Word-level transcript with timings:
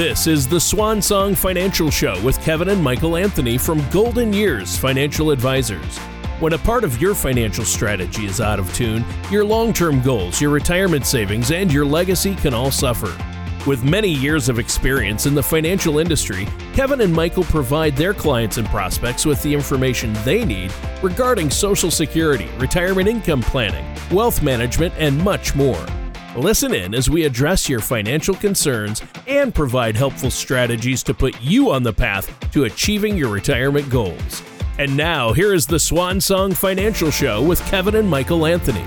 This 0.00 0.26
is 0.26 0.48
the 0.48 0.58
Swan 0.58 1.02
Song 1.02 1.34
Financial 1.34 1.90
Show 1.90 2.18
with 2.22 2.40
Kevin 2.40 2.70
and 2.70 2.82
Michael 2.82 3.18
Anthony 3.18 3.58
from 3.58 3.86
Golden 3.90 4.32
Years 4.32 4.74
Financial 4.74 5.30
Advisors. 5.30 5.98
When 6.38 6.54
a 6.54 6.58
part 6.58 6.84
of 6.84 7.02
your 7.02 7.14
financial 7.14 7.66
strategy 7.66 8.24
is 8.24 8.40
out 8.40 8.58
of 8.58 8.74
tune, 8.74 9.04
your 9.30 9.44
long 9.44 9.74
term 9.74 10.00
goals, 10.00 10.40
your 10.40 10.52
retirement 10.52 11.04
savings, 11.04 11.52
and 11.52 11.70
your 11.70 11.84
legacy 11.84 12.34
can 12.36 12.54
all 12.54 12.70
suffer. 12.70 13.14
With 13.66 13.84
many 13.84 14.08
years 14.08 14.48
of 14.48 14.58
experience 14.58 15.26
in 15.26 15.34
the 15.34 15.42
financial 15.42 15.98
industry, 15.98 16.48
Kevin 16.72 17.02
and 17.02 17.12
Michael 17.12 17.44
provide 17.44 17.94
their 17.94 18.14
clients 18.14 18.56
and 18.56 18.66
prospects 18.68 19.26
with 19.26 19.42
the 19.42 19.52
information 19.52 20.14
they 20.24 20.46
need 20.46 20.72
regarding 21.02 21.50
Social 21.50 21.90
Security, 21.90 22.48
retirement 22.56 23.06
income 23.06 23.42
planning, 23.42 23.84
wealth 24.10 24.40
management, 24.40 24.94
and 24.96 25.22
much 25.22 25.54
more. 25.54 25.86
Listen 26.36 26.72
in 26.72 26.94
as 26.94 27.10
we 27.10 27.24
address 27.24 27.68
your 27.68 27.80
financial 27.80 28.36
concerns 28.36 29.02
and 29.26 29.52
provide 29.52 29.96
helpful 29.96 30.30
strategies 30.30 31.02
to 31.02 31.12
put 31.12 31.40
you 31.42 31.72
on 31.72 31.82
the 31.82 31.92
path 31.92 32.52
to 32.52 32.64
achieving 32.64 33.16
your 33.16 33.30
retirement 33.30 33.90
goals. 33.90 34.40
And 34.78 34.96
now, 34.96 35.32
here 35.32 35.52
is 35.52 35.66
the 35.66 35.80
Swan 35.80 36.20
Song 36.20 36.52
Financial 36.52 37.10
Show 37.10 37.42
with 37.42 37.60
Kevin 37.66 37.96
and 37.96 38.08
Michael 38.08 38.46
Anthony. 38.46 38.84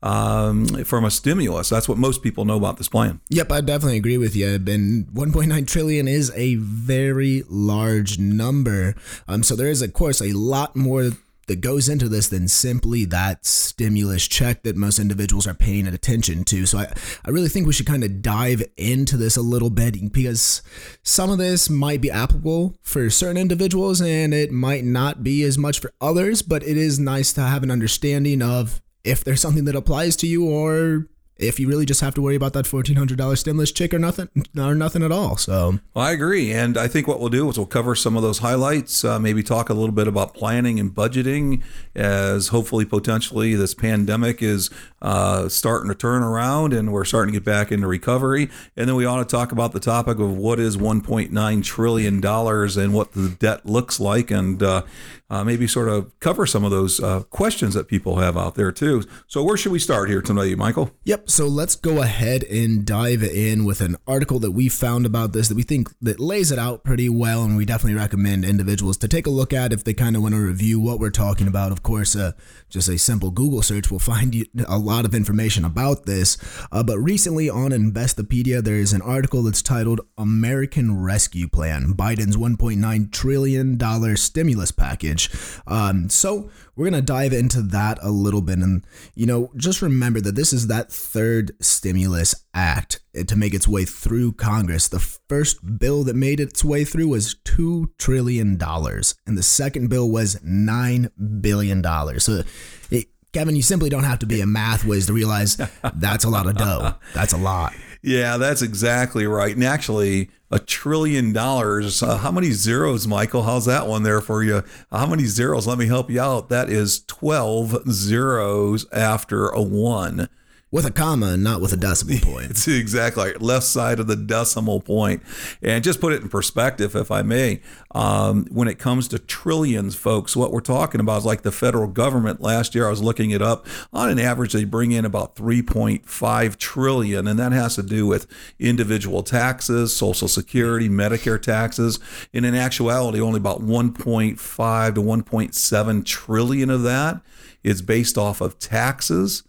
um, 0.04 0.66
from 0.84 1.06
a 1.06 1.12
stimulus. 1.12 1.70
That's 1.70 1.90
what 1.90 1.98
most 1.98 2.22
people 2.22 2.46
know 2.46 2.58
about 2.58 2.78
this 2.78 2.90
plan. 2.90 3.22
Yep, 3.30 3.52
I 3.52 3.62
definitely 3.62 3.98
agree 3.98 4.18
with 4.18 4.36
you. 4.36 4.48
And 4.56 5.08
1.9 5.08 5.68
trillion 5.68 6.08
is 6.08 6.32
a 6.36 6.56
very 6.56 7.44
large 7.50 8.20
number. 8.20 8.96
Um, 9.28 9.42
so 9.44 9.56
there 9.56 9.68
is, 9.68 9.82
of 9.82 9.94
course, 9.94 10.22
a 10.22 10.34
lot 10.34 10.76
more 10.76 11.12
that 11.48 11.62
goes 11.62 11.90
into 11.90 12.08
this 12.08 12.30
than 12.30 12.48
simply 12.48 13.04
that 13.06 13.46
stimulus 13.46 14.28
check 14.28 14.64
that 14.64 14.78
most 14.78 14.98
individuals 14.98 15.46
are 15.46 15.54
paying 15.54 15.88
attention 15.88 16.44
to. 16.46 16.66
So 16.66 16.80
I, 16.80 16.94
I 17.26 17.32
really 17.32 17.50
think 17.50 17.68
we 17.68 17.74
should 17.74 17.86
kind 17.86 18.04
of 18.04 18.22
dive 18.22 18.64
into 18.78 19.18
this 19.18 19.36
a 19.36 19.42
little 19.42 19.70
bit 19.70 20.14
because 20.14 20.62
some 21.02 21.30
of 21.30 21.38
this 21.38 21.70
might 21.70 22.00
be 22.02 22.12
applicable 22.12 22.78
for 22.82 23.10
certain 23.10 23.38
individuals 23.38 24.02
and 24.02 24.34
it 24.34 24.52
might 24.52 24.86
not 24.86 25.24
be 25.24 25.44
as 25.44 25.58
much 25.58 25.80
for 25.80 25.94
others, 26.00 26.42
but 26.42 26.64
it 26.64 26.78
is 26.78 26.98
nice 26.98 27.34
to 27.34 27.42
have 27.42 27.64
an 27.64 27.72
understanding 27.72 28.42
of 28.42 28.82
if 29.04 29.24
there's 29.24 29.42
something 29.42 29.66
that 29.66 29.76
applies 29.76 30.16
to 30.18 30.28
you 30.28 30.46
or 30.46 31.08
if 31.38 31.60
you 31.60 31.68
really 31.68 31.86
just 31.86 32.02
have 32.02 32.14
to 32.14 32.22
worry 32.22 32.36
about 32.36 32.54
that 32.54 32.66
$1400 32.66 33.38
stimulus 33.38 33.72
check 33.72 33.94
or 33.94 34.00
nothing 34.00 34.30
or 34.58 34.76
nothing 34.76 35.02
at 35.02 35.12
all 35.12 35.36
so 35.36 35.80
Well, 35.94 36.06
I 36.06 36.12
agree. 36.12 36.52
And 36.52 36.78
I 36.78 36.88
think 36.88 37.08
what 37.08 37.20
we'll 37.20 37.30
do 37.30 37.50
is 37.50 37.58
we'll 37.58 37.66
cover 37.66 37.96
some 37.96 38.16
of 38.16 38.22
those 38.22 38.40
highlights, 38.40 39.04
uh, 39.04 39.20
maybe 39.20 39.42
talk 39.42 39.70
a 39.70 39.74
little 39.74 39.96
bit 39.96 40.08
about 40.08 40.34
planning 40.36 40.80
and 40.80 40.94
budgeting 40.94 41.64
as 41.96 42.50
hopefully 42.50 42.86
potentially 42.86 43.56
this 43.56 43.74
pandemic 43.74 44.44
is 44.44 44.70
uh, 45.02 45.50
starting 45.50 45.90
to 45.90 45.96
turn 45.96 46.22
around 46.22 46.72
and 46.72 46.94
we're 46.94 47.04
starting 47.06 47.34
to 47.34 47.40
get 47.40 47.46
back 47.46 47.72
into 47.72 47.88
recovery. 47.88 48.50
And 48.78 48.88
then 48.88 48.96
we 48.96 49.06
ought 49.06 49.18
to 49.18 49.26
talk 49.26 49.52
about 49.52 49.72
the 49.72 49.80
topic 49.80 50.20
of 50.20 50.38
what 50.38 50.60
is 50.60 50.78
$1.9 50.78 51.64
trillion 51.64 52.24
and 52.24 52.94
what 52.94 53.12
the 53.14 53.36
debt 53.40 53.66
looks 53.66 54.00
like 54.00 54.30
and 54.30 54.62
uh, 54.62 54.84
uh, 55.34 55.44
maybe 55.44 55.66
sort 55.66 55.90
of 55.90 56.18
cover 56.20 56.46
some 56.46 56.64
of 56.64 56.70
those 56.70 57.00
uh, 57.00 57.24
questions 57.24 57.74
that 57.74 57.88
people 57.88 58.18
have 58.18 58.38
out 58.38 58.54
there 58.54 58.72
too. 58.72 59.04
So, 59.26 59.44
where 59.44 59.58
should 59.58 59.72
we 59.72 59.80
start 59.80 60.08
here 60.08 60.22
tonight, 60.22 60.56
Michael? 60.60 60.92
Yep. 61.06 61.28
So 61.28 61.48
let's 61.48 61.76
go 61.76 62.04
ahead 62.04 62.44
and 62.44 62.86
dive 62.86 63.24
in 63.24 63.66
with 63.66 63.82
an 63.82 63.96
article 64.06 64.38
that 64.42 64.52
we 64.52 64.70
found 64.70 65.08
about 65.08 65.34
this 65.34 65.48
that 65.48 65.56
we 65.56 65.64
think 65.64 65.90
that 66.02 66.20
lays 66.20 66.52
it 66.52 66.60
out 66.60 66.84
pretty 66.84 67.10
well, 67.10 67.44
and 67.44 67.58
we 67.58 67.66
definitely 67.66 68.00
recommend 68.00 68.46
individuals 68.46 68.96
to 69.00 69.08
take 69.08 69.26
a 69.26 69.32
look 69.32 69.54
at 69.54 69.74
if 69.74 69.84
they 69.84 69.96
kind 69.96 70.16
of 70.16 70.22
want 70.22 70.36
to 70.36 70.40
review 70.40 70.80
what 70.80 71.00
we're 71.00 71.10
talking 71.10 71.48
about. 71.48 71.72
Of 71.72 71.82
course, 71.82 72.16
uh, 72.16 72.34
just 72.70 72.88
a 72.88 73.00
simple 73.00 73.32
Google 73.32 73.64
search 73.64 73.90
will 73.90 73.98
find 74.14 74.36
you 74.36 74.46
a 74.68 74.78
lot 74.78 75.04
of 75.04 75.16
information 75.16 75.66
about 75.66 76.06
this. 76.06 76.38
Uh, 76.72 76.84
but 76.84 77.00
recently 77.00 77.50
on 77.50 77.72
Investopedia, 77.72 78.64
there 78.64 78.76
is 78.76 78.94
an 78.94 79.02
article 79.02 79.42
that's 79.42 79.64
titled 79.64 80.02
"American 80.16 81.02
Rescue 81.02 81.48
Plan: 81.48 81.96
Biden's 81.96 82.38
1.9 82.38 83.12
trillion 83.12 83.78
dollar 83.78 84.16
stimulus 84.16 84.72
package." 84.72 85.23
Um, 85.68 86.10
so 86.10 86.50
we're 86.76 86.90
gonna 86.90 87.02
dive 87.02 87.34
into 87.34 87.62
that 87.62 88.00
a 88.02 88.10
little 88.10 88.42
bit, 88.42 88.60
and 88.60 88.86
you 89.16 89.26
know, 89.26 89.52
just 89.56 89.82
remember 89.82 90.22
that 90.22 90.36
this 90.36 90.54
is 90.54 90.68
that 90.68 90.92
third 90.92 91.52
stimulus 91.62 92.36
act 92.54 93.02
to 93.28 93.36
make 93.36 93.54
its 93.54 93.68
way 93.68 93.86
through 93.86 94.34
Congress. 94.34 94.88
The 94.88 95.00
first 95.00 95.80
bill 95.80 96.04
that 96.04 96.16
made 96.16 96.40
its 96.40 96.64
way 96.64 96.84
through 96.84 97.10
was 97.10 97.36
two 97.44 97.92
trillion 97.98 98.58
dollars, 98.58 99.16
and 99.26 99.38
the 99.38 99.44
second 99.44 99.90
bill 99.90 100.10
was 100.10 100.42
nine 100.44 101.10
billion 101.42 101.82
dollars. 101.82 102.26
So. 102.26 102.44
It, 102.90 103.08
Kevin, 103.34 103.56
you 103.56 103.64
simply 103.64 103.90
don't 103.90 104.04
have 104.04 104.20
to 104.20 104.28
be 104.28 104.42
a 104.42 104.46
math 104.46 104.86
whiz 104.86 105.08
to 105.08 105.14
realize 105.14 105.56
that's 105.96 106.24
a 106.24 106.30
lot 106.30 106.46
of 106.46 106.56
dough. 106.56 106.94
That's 107.16 107.34
a 107.34 107.38
lot. 107.38 107.74
Yeah, 108.06 108.36
that's 108.36 108.62
exactly 108.62 109.26
right. 109.26 109.56
And 109.56 109.64
actually, 109.64 110.30
a 110.52 110.60
trillion 110.60 111.32
dollars. 111.32 112.04
Uh, 112.04 112.18
how 112.18 112.32
many 112.32 112.52
zeros, 112.52 113.08
Michael? 113.08 113.44
How's 113.44 113.66
that 113.66 113.88
one 113.88 114.04
there 114.04 114.20
for 114.20 114.44
you? 114.44 114.62
How 114.92 115.06
many 115.06 115.24
zeros? 115.24 115.66
Let 115.66 115.78
me 115.78 115.88
help 115.88 116.10
you 116.10 116.20
out. 116.20 116.50
That 116.50 116.70
is 116.70 117.06
12 117.06 117.90
zeros 117.90 118.86
after 118.92 119.48
a 119.48 119.62
one. 119.62 120.28
With 120.74 120.88
a 120.88 120.92
comma, 120.92 121.34
and 121.34 121.44
not 121.44 121.62
with 121.62 121.72
a 121.72 121.78
decimal 121.78 122.18
point. 122.24 122.50
It's 122.50 122.68
exactly 122.68 123.26
right. 123.26 123.40
left 123.40 123.64
side 123.64 124.00
of 124.00 124.08
the 124.08 124.16
decimal 124.16 124.82
point. 124.82 125.22
And 125.62 125.84
just 125.84 126.02
put 126.02 126.14
it 126.14 126.24
in 126.24 126.30
perspective, 126.30 126.96
if 126.96 127.12
I 127.12 127.22
may, 127.22 127.62
um, 127.92 128.48
when 128.50 128.68
it 128.68 128.80
comes 128.80 129.08
to 129.10 129.20
trillions, 129.20 129.94
folks, 129.94 130.36
what 130.36 130.52
we're 130.52 130.62
talking 130.62 131.00
about 131.00 131.20
is 131.20 131.26
like 131.26 131.44
the 131.44 131.52
federal 131.52 131.86
government. 131.86 132.42
Last 132.42 132.74
year, 132.74 132.88
I 132.88 132.90
was 132.90 133.04
looking 133.04 133.30
it 133.30 133.40
up. 133.40 133.68
On 133.94 134.10
an 134.10 134.18
average, 134.18 134.54
they 134.54 134.64
bring 134.64 134.92
in 134.92 135.06
about 135.06 135.36
3.5 135.36 136.58
trillion, 136.58 137.28
and 137.28 137.38
that 137.38 137.52
has 137.52 137.76
to 137.76 137.84
do 137.84 138.08
with 138.08 138.26
individual 138.58 139.22
taxes, 139.22 139.96
Social 139.96 140.28
Security, 140.28 140.90
Medicare 140.90 141.40
taxes. 141.40 142.00
And 142.34 142.48
in 142.48 142.56
actuality, 142.56 143.22
only 143.22 143.38
about 143.38 143.62
1.5 143.62 144.96
to 144.96 145.02
1.7 145.02 146.06
trillion 146.06 146.72
of 146.72 146.82
that 146.82 147.22
is 147.64 147.84
based 147.84 148.18
off 148.18 148.42
of 148.42 148.58
taxes. 148.58 149.44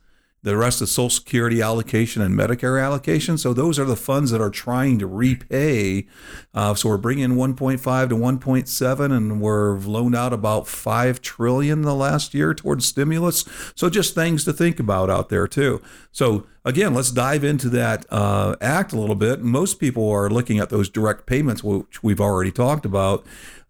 The 0.45 0.59
rest 0.59 0.83
is 0.83 0.93
Social 0.93 1.09
Security 1.09 1.63
allocation 1.63 2.21
and 2.21 2.39
Medicare 2.39 2.83
allocation. 2.83 3.39
So 3.39 3.55
those 3.55 3.79
are 3.79 3.87
the 3.87 3.97
funds 3.97 4.31
that 4.31 4.43
are 4.43 4.51
trying 4.51 4.99
to 4.99 5.07
repay. 5.07 6.07
Uh, 6.53 6.75
so 6.75 6.91
we're 6.91 6.99
bringing 6.99 7.25
in 7.25 7.37
1.5 7.37 8.09
to 8.11 8.15
1.7, 8.15 9.17
and 9.17 9.41
we're 9.41 9.79
loaned 9.79 10.15
out 10.15 10.35
about 10.35 10.69
5 10.69 11.23
trillion 11.23 11.81
the 11.81 11.95
last 11.95 12.35
year 12.35 12.53
towards 12.53 12.85
stimulus. 12.85 13.47
So 13.75 13.89
just 13.89 14.15
things 14.15 14.45
to 14.45 14.53
think 14.53 14.79
about 14.79 15.09
out 15.09 15.31
there 15.31 15.49
too. 15.49 15.81
So 16.13 16.47
again, 16.63 16.93
let's 16.93 17.11
dive 17.11 17.43
into 17.43 17.71
that 17.71 18.05
uh, 18.11 18.57
act 18.61 18.93
a 18.93 19.01
little 19.01 19.17
bit. 19.17 19.41
Most 19.41 19.81
people 19.81 20.11
are 20.11 20.29
looking 20.29 20.59
at 20.59 20.69
those 20.69 20.91
direct 20.91 21.25
payments, 21.25 21.65
which 21.65 22.03
we've 22.03 22.21
already 22.21 22.53
talked 22.53 22.85
about. 22.85 23.25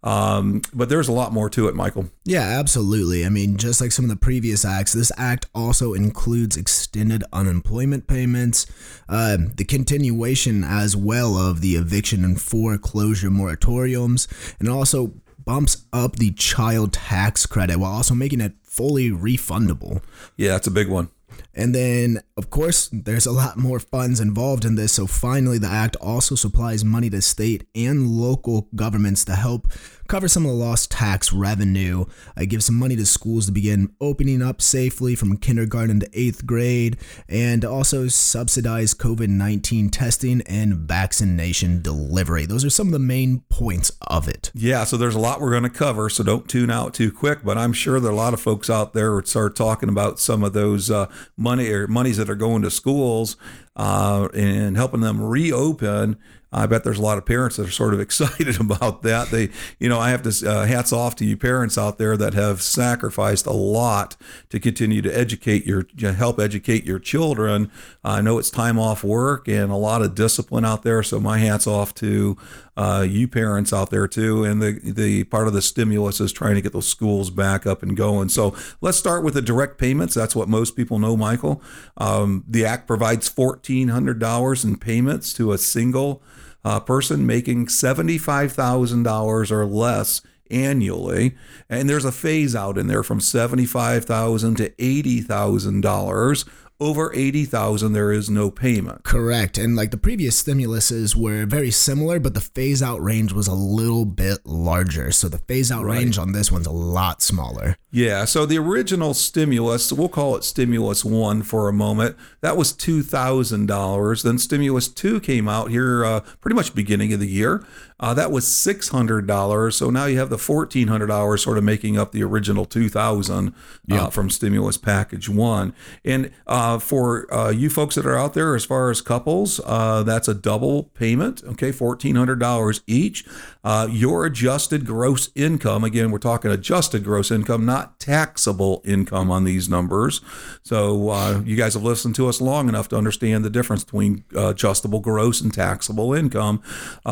Um, 0.05 0.61
but 0.71 0.87
there's 0.87 1.07
a 1.07 1.11
lot 1.11 1.33
more 1.33 1.49
to 1.49 1.67
it, 1.67 1.75
Michael. 1.75 2.09
Yeah, 2.23 2.41
absolutely. 2.41 3.25
I 3.25 3.29
mean, 3.29 3.57
just 3.57 3.81
like 3.81 3.91
some 3.91 4.05
of 4.05 4.09
the 4.09 4.15
previous 4.15 4.63
acts, 4.63 4.93
this 4.93 5.11
act 5.17 5.47
also 5.55 5.93
includes 5.93 6.55
extended 6.55 7.23
unemployment 7.33 8.07
payments, 8.07 8.67
uh, 9.09 9.37
the 9.55 9.65
continuation 9.65 10.63
as 10.63 10.95
well 10.95 11.35
of 11.35 11.61
the 11.61 11.75
eviction 11.75 12.23
and 12.23 12.39
foreclosure 12.39 13.31
moratoriums, 13.31 14.27
and 14.59 14.69
also 14.69 15.13
bumps 15.43 15.85
up 15.91 16.17
the 16.17 16.31
child 16.33 16.93
tax 16.93 17.45
credit 17.45 17.77
while 17.77 17.91
also 17.91 18.13
making 18.13 18.41
it 18.41 18.53
fully 18.63 19.09
refundable. 19.09 20.03
Yeah, 20.37 20.51
that's 20.51 20.67
a 20.67 20.71
big 20.71 20.87
one. 20.87 21.09
And 21.53 21.73
then, 21.73 22.21
of 22.37 22.49
course, 22.49 22.89
there's 22.91 23.25
a 23.25 23.31
lot 23.31 23.57
more 23.57 23.79
funds 23.79 24.19
involved 24.19 24.65
in 24.65 24.75
this. 24.75 24.91
So, 24.91 25.07
finally, 25.07 25.57
the 25.57 25.67
Act 25.67 25.95
also 26.01 26.35
supplies 26.35 26.83
money 26.83 27.09
to 27.11 27.21
state 27.21 27.65
and 27.73 28.09
local 28.09 28.67
governments 28.75 29.23
to 29.25 29.35
help 29.35 29.71
cover 30.07 30.27
some 30.27 30.45
of 30.45 30.51
the 30.51 30.57
lost 30.57 30.91
tax 30.91 31.31
revenue. 31.31 32.05
I 32.35 32.45
give 32.45 32.63
some 32.63 32.75
money 32.75 32.95
to 32.97 33.05
schools 33.05 33.45
to 33.45 33.51
begin 33.53 33.95
opening 34.01 34.41
up 34.41 34.61
safely 34.61 35.15
from 35.15 35.37
kindergarten 35.37 36.01
to 36.01 36.09
eighth 36.13 36.45
grade, 36.45 36.97
and 37.29 37.63
also 37.63 38.09
subsidize 38.09 38.93
COVID 38.93 39.29
19 39.29 39.89
testing 39.89 40.41
and 40.41 40.75
vaccination 40.75 41.81
delivery. 41.81 42.45
Those 42.45 42.65
are 42.65 42.69
some 42.69 42.87
of 42.87 42.93
the 42.93 42.99
main 42.99 43.43
points 43.49 43.93
of 44.01 44.27
it. 44.27 44.51
Yeah, 44.53 44.83
so 44.83 44.97
there's 44.97 45.15
a 45.15 45.19
lot 45.19 45.39
we're 45.39 45.51
going 45.51 45.63
to 45.63 45.69
cover, 45.69 46.09
so 46.09 46.21
don't 46.21 46.49
tune 46.49 46.69
out 46.69 46.93
too 46.93 47.13
quick. 47.13 47.45
But 47.45 47.57
I'm 47.57 47.71
sure 47.71 48.01
there 48.01 48.11
are 48.11 48.13
a 48.13 48.17
lot 48.17 48.33
of 48.33 48.41
folks 48.41 48.69
out 48.69 48.93
there 48.93 49.23
start 49.23 49.55
talking 49.55 49.87
about 49.87 50.19
some 50.19 50.43
of 50.43 50.51
those 50.51 50.91
uh, 50.91 51.09
money 51.37 51.69
or 51.71 51.87
monies 51.87 52.19
that 52.25 52.31
are 52.31 52.35
going 52.35 52.61
to 52.63 52.71
schools 52.71 53.37
uh, 53.75 54.27
and 54.33 54.75
helping 54.75 55.01
them 55.01 55.21
reopen 55.21 56.17
I 56.55 56.65
bet 56.65 56.83
there's 56.83 56.99
a 56.99 57.03
lot 57.03 57.17
of 57.17 57.25
parents 57.25 57.57
that 57.57 57.67
are 57.67 57.71
sort 57.71 57.93
of 57.93 57.99
excited 58.05 58.59
about 58.59 59.01
that. 59.03 59.29
They, 59.29 59.49
you 59.79 59.89
know, 59.89 59.99
I 59.99 60.09
have 60.09 60.23
to 60.23 60.49
uh, 60.49 60.65
hats 60.65 60.93
off 60.93 61.15
to 61.17 61.25
you 61.25 61.37
parents 61.37 61.77
out 61.77 61.97
there 61.97 62.17
that 62.17 62.33
have 62.33 62.61
sacrificed 62.61 63.45
a 63.45 63.53
lot 63.53 64.15
to 64.49 64.59
continue 64.59 65.01
to 65.01 65.15
educate 65.15 65.65
your, 65.65 65.85
help 65.99 66.39
educate 66.39 66.85
your 66.85 66.99
children. 66.99 67.71
I 68.03 68.21
know 68.21 68.37
it's 68.37 68.49
time 68.49 68.79
off 68.79 69.03
work 69.03 69.47
and 69.47 69.71
a 69.71 69.75
lot 69.75 70.01
of 70.01 70.15
discipline 70.15 70.65
out 70.65 70.83
there. 70.83 71.03
So 71.03 71.19
my 71.19 71.37
hats 71.39 71.67
off 71.67 71.93
to 71.95 72.37
uh, 72.77 73.05
you 73.07 73.27
parents 73.27 73.71
out 73.71 73.89
there 73.89 74.07
too. 74.07 74.43
And 74.43 74.61
the 74.61 74.79
the 74.83 75.23
part 75.25 75.47
of 75.47 75.53
the 75.53 75.61
stimulus 75.61 76.19
is 76.19 76.31
trying 76.31 76.55
to 76.55 76.61
get 76.61 76.73
those 76.73 76.87
schools 76.87 77.29
back 77.29 77.65
up 77.65 77.83
and 77.83 77.95
going. 77.95 78.29
So 78.29 78.55
let's 78.81 78.97
start 78.97 79.23
with 79.23 79.33
the 79.33 79.41
direct 79.41 79.77
payments. 79.77 80.13
That's 80.13 80.35
what 80.35 80.49
most 80.49 80.75
people 80.75 80.99
know, 80.99 81.15
Michael. 81.15 81.61
Um, 81.97 82.43
the 82.47 82.65
act 82.65 82.87
provides 82.87 83.29
fourteen 83.29 83.89
hundred 83.89 84.19
dollars 84.19 84.65
in 84.65 84.77
payments 84.77 85.33
to 85.33 85.53
a 85.53 85.57
single 85.57 86.21
uh, 86.65 86.81
person 86.81 87.25
making 87.25 87.67
$75,000 87.67 89.51
or 89.51 89.65
less 89.65 90.21
annually 90.51 91.35
and 91.69 91.89
there's 91.89 92.05
a 92.05 92.11
phase 92.11 92.55
out 92.55 92.77
in 92.77 92.85
there 92.87 93.01
from 93.01 93.19
75,000 93.19 94.55
to 94.57 94.69
$80,000 94.69 96.49
over 96.79 97.13
80,000 97.13 97.93
there 97.93 98.11
is 98.11 98.29
no 98.29 98.51
payment. 98.51 99.03
Correct. 99.03 99.57
And 99.57 99.75
like 99.75 99.91
the 99.91 99.97
previous 99.97 100.41
stimuluses 100.41 101.15
were 101.15 101.45
very 101.45 101.71
similar, 101.71 102.19
but 102.19 102.33
the 102.33 102.41
phase 102.41 102.83
out 102.83 103.01
range 103.01 103.31
was 103.31 103.47
a 103.47 103.53
little 103.53 104.05
bit 104.05 104.45
larger. 104.45 105.11
So 105.11 105.29
the 105.29 105.37
phase 105.37 105.71
out 105.71 105.85
right. 105.85 105.99
range 105.99 106.17
on 106.17 106.33
this 106.33 106.51
one's 106.51 106.67
a 106.67 106.71
lot 106.71 107.21
smaller. 107.21 107.77
Yeah, 107.91 108.25
so 108.25 108.45
the 108.45 108.57
original 108.57 109.13
stimulus, 109.13 109.93
we'll 109.93 110.09
call 110.09 110.35
it 110.35 110.43
stimulus 110.43 111.05
1 111.05 111.43
for 111.43 111.69
a 111.69 111.73
moment. 111.73 112.17
That 112.41 112.57
was 112.57 112.73
$2,000. 112.73 114.23
Then 114.23 114.37
stimulus 114.37 114.89
2 114.89 115.21
came 115.21 115.47
out 115.47 115.69
here 115.69 116.03
uh, 116.03 116.19
pretty 116.41 116.55
much 116.55 116.75
beginning 116.75 117.13
of 117.13 117.21
the 117.21 117.27
year. 117.27 117.65
Uh, 117.99 118.13
that 118.13 118.31
was 118.31 118.45
$600. 118.45 119.73
So 119.73 119.89
now 119.89 120.05
you 120.05 120.17
have 120.19 120.29
the 120.29 120.35
$1,400 120.37 121.39
sort 121.39 121.57
of 121.57 121.63
making 121.63 121.97
up 121.97 122.11
the 122.11 122.23
original 122.23 122.65
2000 122.65 123.53
uh, 123.89 124.09
from 124.09 124.29
stimulus 124.29 124.77
package 124.77 125.29
1. 125.29 125.73
And 126.03 126.31
uh, 126.47 126.75
uh, 126.75 126.79
for 126.79 127.31
uh, 127.33 127.49
you 127.49 127.69
folks 127.69 127.95
that 127.95 128.05
are 128.05 128.17
out 128.17 128.33
there, 128.33 128.55
as 128.55 128.65
far 128.65 128.89
as 128.89 128.99
couples, 128.99 129.59
uh, 129.65 130.03
that's 130.03 130.27
a 130.27 130.33
double 130.33 130.83
payment. 130.83 131.43
Okay, 131.43 131.71
fourteen 131.71 132.15
hundred 132.15 132.39
dollars 132.39 132.81
each. 132.87 133.23
Uh, 133.65 133.87
your 133.89 134.27
adjusted 134.27 134.85
gross 134.85 135.29
income. 135.33 135.83
Again, 135.83 136.11
we're 136.11 136.19
talking 136.19 136.51
adjusted 136.51 137.03
gross 137.03 137.31
income, 137.31 137.65
not 137.65 137.99
taxable 137.99 138.83
income 138.85 139.31
on 139.31 139.43
these 139.43 139.67
numbers. 139.67 140.21
So 140.61 141.09
uh, 141.09 141.41
you 141.43 141.55
guys 141.55 141.73
have 141.73 141.81
listened 141.83 142.13
to 142.15 142.27
us 142.29 142.39
long 142.39 142.69
enough 142.69 142.87
to 142.89 142.95
understand 142.95 143.43
the 143.43 143.49
difference 143.49 143.83
between 143.83 144.23
uh, 144.35 144.49
adjustable 144.49 144.99
gross 144.99 145.41
and 145.41 145.51
taxable 145.51 146.13
income. 146.13 146.61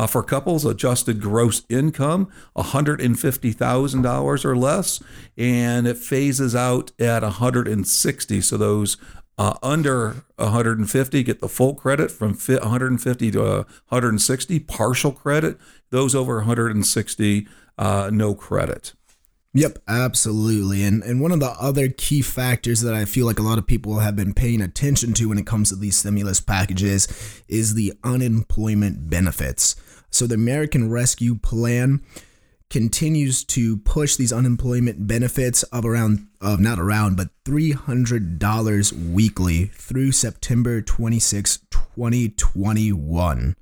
for 0.06 0.22
couples, 0.22 0.64
adjusted 0.64 1.20
gross 1.20 1.62
income, 1.68 2.30
one 2.52 2.66
hundred 2.66 3.00
and 3.00 3.18
fifty 3.18 3.50
thousand 3.50 4.02
dollars 4.02 4.44
or 4.44 4.56
less, 4.56 5.02
and 5.36 5.88
it 5.88 5.96
phases 5.96 6.54
out 6.54 6.92
at 7.00 7.22
one 7.22 7.32
hundred 7.32 7.66
and 7.66 7.86
sixty. 7.86 8.40
So 8.40 8.56
those 8.56 8.96
uh, 9.38 9.54
under 9.62 10.24
150 10.36 11.22
get 11.22 11.40
the 11.40 11.48
full 11.48 11.74
credit 11.74 12.10
from 12.10 12.34
150 12.34 13.30
to 13.30 13.40
160 13.40 14.60
partial 14.60 15.12
credit 15.12 15.58
those 15.90 16.14
over 16.14 16.36
160 16.36 17.48
uh, 17.76 18.10
no 18.12 18.34
credit 18.34 18.94
Yep, 19.56 19.78
absolutely. 19.86 20.82
And 20.82 21.04
and 21.04 21.20
one 21.20 21.30
of 21.30 21.38
the 21.38 21.52
other 21.60 21.88
key 21.88 22.22
factors 22.22 22.80
that 22.80 22.92
I 22.92 23.04
feel 23.04 23.24
like 23.24 23.38
a 23.38 23.42
lot 23.42 23.56
of 23.56 23.68
people 23.68 24.00
have 24.00 24.16
been 24.16 24.34
paying 24.34 24.60
attention 24.60 25.14
to 25.14 25.28
when 25.28 25.38
it 25.38 25.46
comes 25.46 25.68
to 25.68 25.76
these 25.76 25.96
stimulus 25.96 26.40
packages 26.40 27.06
is 27.46 27.74
the 27.74 27.92
unemployment 28.02 29.08
benefits. 29.08 29.76
So 30.10 30.26
the 30.26 30.34
American 30.34 30.90
Rescue 30.90 31.36
Plan 31.36 32.02
continues 32.74 33.44
to 33.44 33.76
push 33.76 34.16
these 34.16 34.32
unemployment 34.32 35.06
benefits 35.06 35.62
of 35.62 35.84
around 35.84 36.26
of 36.40 36.58
not 36.58 36.76
around 36.76 37.16
but 37.16 37.28
$300 37.44 39.12
weekly 39.12 39.66
through 39.66 40.10
September 40.10 40.82
26, 40.82 41.58
2021. 41.70 43.54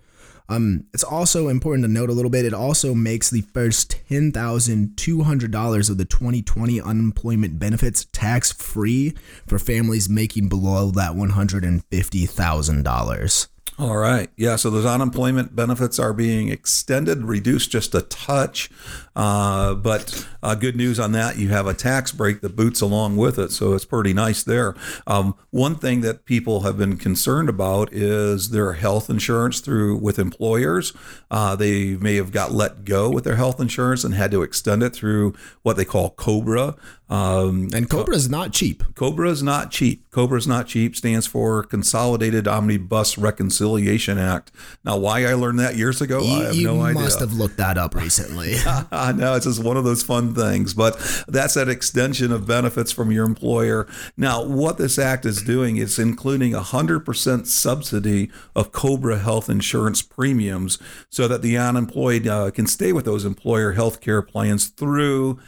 Um, 0.48 0.84
it's 0.94 1.04
also 1.04 1.48
important 1.48 1.84
to 1.84 1.92
note 1.92 2.08
a 2.08 2.14
little 2.14 2.30
bit. 2.30 2.46
It 2.46 2.54
also 2.54 2.94
makes 2.94 3.28
the 3.28 3.42
first 3.42 3.96
ten 4.08 4.32
thousand 4.32 4.96
two 4.96 5.24
hundred 5.24 5.50
dollars 5.50 5.90
of 5.90 5.98
the 5.98 6.06
2020 6.06 6.80
unemployment 6.80 7.58
benefits 7.58 8.06
tax 8.12 8.50
free 8.50 9.14
for 9.46 9.58
families 9.58 10.08
making 10.08 10.48
below 10.48 10.90
that 10.90 11.14
one 11.14 11.30
hundred 11.30 11.64
and 11.64 11.84
fifty 11.84 12.24
thousand 12.24 12.82
dollars. 12.82 13.48
All 13.82 13.96
right. 13.96 14.30
Yeah. 14.36 14.54
So 14.54 14.70
those 14.70 14.86
unemployment 14.86 15.56
benefits 15.56 15.98
are 15.98 16.12
being 16.12 16.50
extended, 16.50 17.24
reduced 17.24 17.72
just 17.72 17.96
a 17.96 18.02
touch. 18.02 18.70
Uh, 19.16 19.74
but 19.74 20.24
uh, 20.40 20.54
good 20.54 20.76
news 20.76 21.00
on 21.00 21.10
that, 21.12 21.36
you 21.36 21.48
have 21.48 21.66
a 21.66 21.74
tax 21.74 22.12
break 22.12 22.42
that 22.42 22.54
boots 22.54 22.80
along 22.80 23.16
with 23.16 23.40
it. 23.40 23.50
So 23.50 23.72
it's 23.74 23.84
pretty 23.84 24.14
nice 24.14 24.44
there. 24.44 24.76
Um, 25.08 25.34
one 25.50 25.74
thing 25.74 26.00
that 26.02 26.26
people 26.26 26.60
have 26.60 26.78
been 26.78 26.96
concerned 26.96 27.48
about 27.48 27.92
is 27.92 28.50
their 28.50 28.74
health 28.74 29.10
insurance 29.10 29.58
through 29.58 29.96
with 29.96 30.16
employers. 30.16 30.92
Uh, 31.28 31.56
they 31.56 31.96
may 31.96 32.14
have 32.14 32.30
got 32.30 32.52
let 32.52 32.84
go 32.84 33.10
with 33.10 33.24
their 33.24 33.36
health 33.36 33.58
insurance 33.58 34.04
and 34.04 34.14
had 34.14 34.30
to 34.30 34.42
extend 34.42 34.84
it 34.84 34.94
through 34.94 35.34
what 35.62 35.76
they 35.76 35.84
call 35.84 36.10
COBRA. 36.10 36.76
Um, 37.12 37.68
and 37.74 37.90
COBRA 37.90 38.14
is 38.14 38.30
not 38.30 38.54
cheap. 38.54 38.82
COBRA 38.94 39.28
is 39.28 39.42
not 39.42 39.70
cheap. 39.70 40.10
COBRA 40.12 40.38
is 40.38 40.46
not 40.46 40.66
cheap 40.66 40.96
stands 40.96 41.26
for 41.26 41.62
Consolidated 41.62 42.48
Omnibus 42.48 43.18
Reconciliation 43.18 44.16
Act. 44.16 44.50
Now, 44.82 44.96
why 44.96 45.26
I 45.26 45.34
learned 45.34 45.58
that 45.58 45.76
years 45.76 46.00
ago, 46.00 46.22
you, 46.22 46.32
I 46.32 46.44
have 46.44 46.56
no 46.56 46.80
idea. 46.80 47.00
You 47.00 47.04
must 47.04 47.20
have 47.20 47.34
looked 47.34 47.58
that 47.58 47.76
up 47.76 47.94
recently. 47.94 48.54
I 48.90 49.12
know 49.12 49.34
it's 49.34 49.44
just 49.44 49.62
one 49.62 49.76
of 49.76 49.84
those 49.84 50.02
fun 50.02 50.34
things, 50.34 50.72
but 50.72 50.94
that's 51.28 51.52
that 51.52 51.68
extension 51.68 52.32
of 52.32 52.46
benefits 52.46 52.92
from 52.92 53.12
your 53.12 53.26
employer. 53.26 53.86
Now, 54.16 54.42
what 54.42 54.78
this 54.78 54.98
act 54.98 55.26
is 55.26 55.42
doing 55.42 55.76
is 55.76 55.98
including 55.98 56.54
a 56.54 56.60
100% 56.60 57.46
subsidy 57.46 58.30
of 58.56 58.72
COBRA 58.72 59.18
health 59.18 59.50
insurance 59.50 60.00
premiums 60.00 60.78
so 61.10 61.28
that 61.28 61.42
the 61.42 61.58
unemployed 61.58 62.26
uh, 62.26 62.50
can 62.52 62.66
stay 62.66 62.90
with 62.90 63.04
those 63.04 63.26
employer 63.26 63.72
health 63.72 64.00
care 64.00 64.22
plans 64.22 64.68
through 64.68 65.38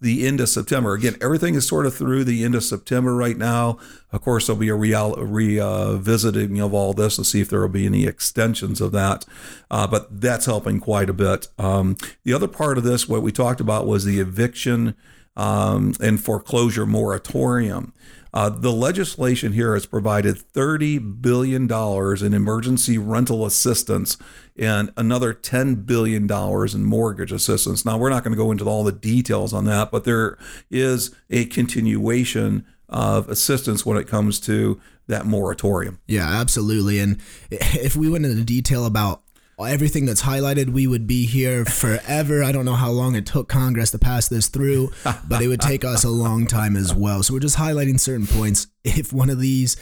the 0.00 0.26
end 0.26 0.40
of 0.40 0.48
September. 0.48 0.94
Again, 0.94 1.16
everything 1.20 1.54
is 1.54 1.66
sort 1.66 1.86
of 1.86 1.94
through 1.94 2.24
the 2.24 2.44
end 2.44 2.54
of 2.54 2.64
September 2.64 3.14
right 3.14 3.36
now. 3.36 3.78
Of 4.12 4.22
course, 4.22 4.46
there'll 4.46 4.60
be 4.60 4.68
a 4.68 4.74
real, 4.74 5.14
revisiting 5.16 6.60
of 6.60 6.72
all 6.72 6.92
this 6.92 7.16
to 7.16 7.24
see 7.24 7.40
if 7.40 7.50
there 7.50 7.60
will 7.60 7.68
be 7.68 7.86
any 7.86 8.06
extensions 8.06 8.80
of 8.80 8.92
that. 8.92 9.24
Uh, 9.70 9.86
but 9.86 10.20
that's 10.20 10.46
helping 10.46 10.80
quite 10.80 11.10
a 11.10 11.14
bit. 11.14 11.48
Um, 11.58 11.96
the 12.24 12.32
other 12.32 12.48
part 12.48 12.78
of 12.78 12.84
this, 12.84 13.08
what 13.08 13.22
we 13.22 13.32
talked 13.32 13.60
about, 13.60 13.86
was 13.86 14.04
the 14.04 14.20
eviction 14.20 14.94
um, 15.36 15.94
and 16.00 16.22
foreclosure 16.22 16.86
moratorium. 16.86 17.92
Uh, 18.34 18.48
the 18.48 18.72
legislation 18.72 19.52
here 19.52 19.74
has 19.74 19.86
provided 19.86 20.34
$30 20.36 21.22
billion 21.22 21.70
in 21.70 22.34
emergency 22.34 22.98
rental 22.98 23.46
assistance 23.46 24.18
and 24.56 24.92
another 24.96 25.32
$10 25.32 25.86
billion 25.86 26.28
in 26.30 26.84
mortgage 26.84 27.30
assistance. 27.30 27.84
Now, 27.84 27.96
we're 27.96 28.10
not 28.10 28.24
going 28.24 28.36
to 28.36 28.42
go 28.42 28.50
into 28.50 28.64
all 28.64 28.82
the 28.82 28.90
details 28.90 29.52
on 29.52 29.66
that, 29.66 29.92
but 29.92 30.02
there 30.02 30.36
is 30.68 31.14
a 31.30 31.44
continuation 31.46 32.66
of 32.88 33.28
assistance 33.28 33.86
when 33.86 33.96
it 33.96 34.08
comes 34.08 34.40
to 34.40 34.80
that 35.06 35.26
moratorium. 35.26 36.00
Yeah, 36.08 36.28
absolutely. 36.28 36.98
And 36.98 37.20
if 37.50 37.94
we 37.94 38.10
went 38.10 38.26
into 38.26 38.44
detail 38.44 38.84
about 38.84 39.22
everything 39.58 40.06
that's 40.06 40.22
highlighted, 40.22 40.70
we 40.70 40.86
would 40.86 41.06
be 41.06 41.26
here 41.26 41.64
forever. 41.64 42.42
I 42.42 42.52
don't 42.52 42.64
know 42.64 42.74
how 42.74 42.90
long 42.90 43.14
it 43.14 43.26
took 43.26 43.48
Congress 43.48 43.90
to 43.92 43.98
pass 43.98 44.28
this 44.28 44.48
through, 44.48 44.90
but 45.28 45.42
it 45.42 45.48
would 45.48 45.60
take 45.60 45.84
us 45.84 46.04
a 46.04 46.10
long 46.10 46.46
time 46.46 46.76
as 46.76 46.94
well. 46.94 47.22
So 47.22 47.34
we're 47.34 47.40
just 47.40 47.58
highlighting 47.58 47.98
certain 48.00 48.26
points. 48.26 48.66
If 48.84 49.12
one 49.12 49.30
of 49.30 49.38
these 49.40 49.76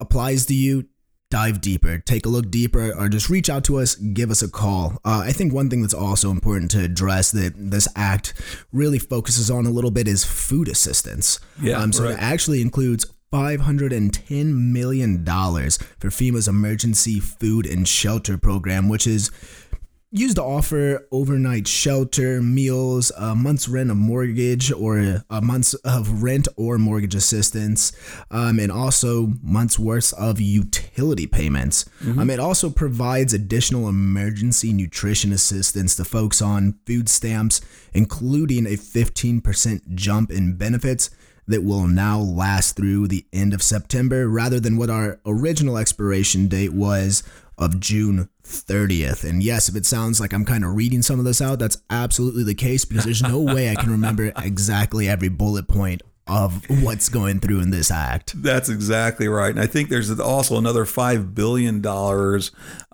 applies 0.00 0.46
to 0.46 0.54
you, 0.54 0.86
dive 1.28 1.60
deeper, 1.60 1.98
take 1.98 2.24
a 2.24 2.28
look 2.28 2.50
deeper, 2.50 2.92
or 2.96 3.08
just 3.08 3.28
reach 3.28 3.50
out 3.50 3.64
to 3.64 3.78
us, 3.78 3.94
give 3.96 4.30
us 4.30 4.42
a 4.42 4.48
call. 4.48 4.98
Uh, 5.04 5.22
I 5.26 5.32
think 5.32 5.52
one 5.52 5.68
thing 5.68 5.82
that's 5.82 5.94
also 5.94 6.30
important 6.30 6.70
to 6.72 6.82
address 6.84 7.32
that 7.32 7.54
this 7.56 7.88
act 7.96 8.34
really 8.72 8.98
focuses 9.00 9.50
on 9.50 9.66
a 9.66 9.70
little 9.70 9.90
bit 9.90 10.06
is 10.06 10.24
food 10.24 10.68
assistance. 10.68 11.40
Yeah, 11.60 11.78
Um, 11.80 11.92
so 11.92 12.04
right. 12.04 12.12
it 12.12 12.18
actually 12.22 12.60
includes 12.62 13.06
$510 13.32 14.72
million 14.72 15.24
for 15.24 16.08
FEMA's 16.10 16.48
emergency 16.48 17.20
food 17.20 17.66
and 17.66 17.86
shelter 17.86 18.38
program, 18.38 18.88
which 18.88 19.06
is 19.06 19.30
used 20.12 20.36
to 20.36 20.42
offer 20.42 21.06
overnight 21.10 21.66
shelter, 21.66 22.40
meals, 22.40 23.10
a 23.18 23.34
month's 23.34 23.68
rent 23.68 23.90
of 23.90 23.96
mortgage, 23.96 24.72
or 24.72 25.22
a 25.28 25.40
month's 25.42 25.74
of 25.74 26.22
rent 26.22 26.46
or 26.56 26.78
mortgage 26.78 27.14
assistance, 27.14 27.92
um, 28.30 28.58
and 28.58 28.70
also 28.70 29.32
months 29.42 29.78
worth 29.78 30.14
of 30.14 30.40
utility 30.40 31.26
payments. 31.26 31.84
Um, 32.20 32.30
it 32.30 32.38
also 32.40 32.70
provides 32.70 33.34
additional 33.34 33.88
emergency 33.88 34.72
nutrition 34.72 35.32
assistance 35.32 35.96
to 35.96 36.04
folks 36.04 36.40
on 36.40 36.78
food 36.86 37.08
stamps, 37.08 37.60
including 37.92 38.66
a 38.66 38.76
15% 38.76 39.94
jump 39.94 40.30
in 40.30 40.56
benefits 40.56 41.10
that 41.46 41.64
will 41.64 41.86
now 41.86 42.18
last 42.18 42.76
through 42.76 43.08
the 43.08 43.24
end 43.32 43.54
of 43.54 43.62
September 43.62 44.28
rather 44.28 44.58
than 44.60 44.76
what 44.76 44.90
our 44.90 45.20
original 45.24 45.78
expiration 45.78 46.48
date 46.48 46.72
was 46.72 47.22
of 47.58 47.80
June 47.80 48.28
30th. 48.44 49.28
And 49.28 49.42
yes, 49.42 49.68
if 49.68 49.76
it 49.76 49.86
sounds 49.86 50.20
like 50.20 50.32
I'm 50.32 50.44
kind 50.44 50.64
of 50.64 50.74
reading 50.74 51.02
some 51.02 51.18
of 51.18 51.24
this 51.24 51.40
out, 51.40 51.58
that's 51.58 51.78
absolutely 51.88 52.44
the 52.44 52.54
case 52.54 52.84
because 52.84 53.04
there's 53.04 53.22
no 53.22 53.40
way 53.40 53.70
I 53.70 53.74
can 53.74 53.90
remember 53.90 54.32
exactly 54.36 55.08
every 55.08 55.28
bullet 55.28 55.68
point 55.68 56.02
of 56.26 56.68
what's 56.82 57.08
going 57.08 57.38
through 57.38 57.60
in 57.60 57.70
this 57.70 57.88
act. 57.88 58.42
That's 58.42 58.68
exactly 58.68 59.28
right. 59.28 59.50
And 59.50 59.60
I 59.60 59.66
think 59.66 59.90
there's 59.90 60.18
also 60.18 60.58
another 60.58 60.84
$5 60.84 61.34
billion, 61.34 61.86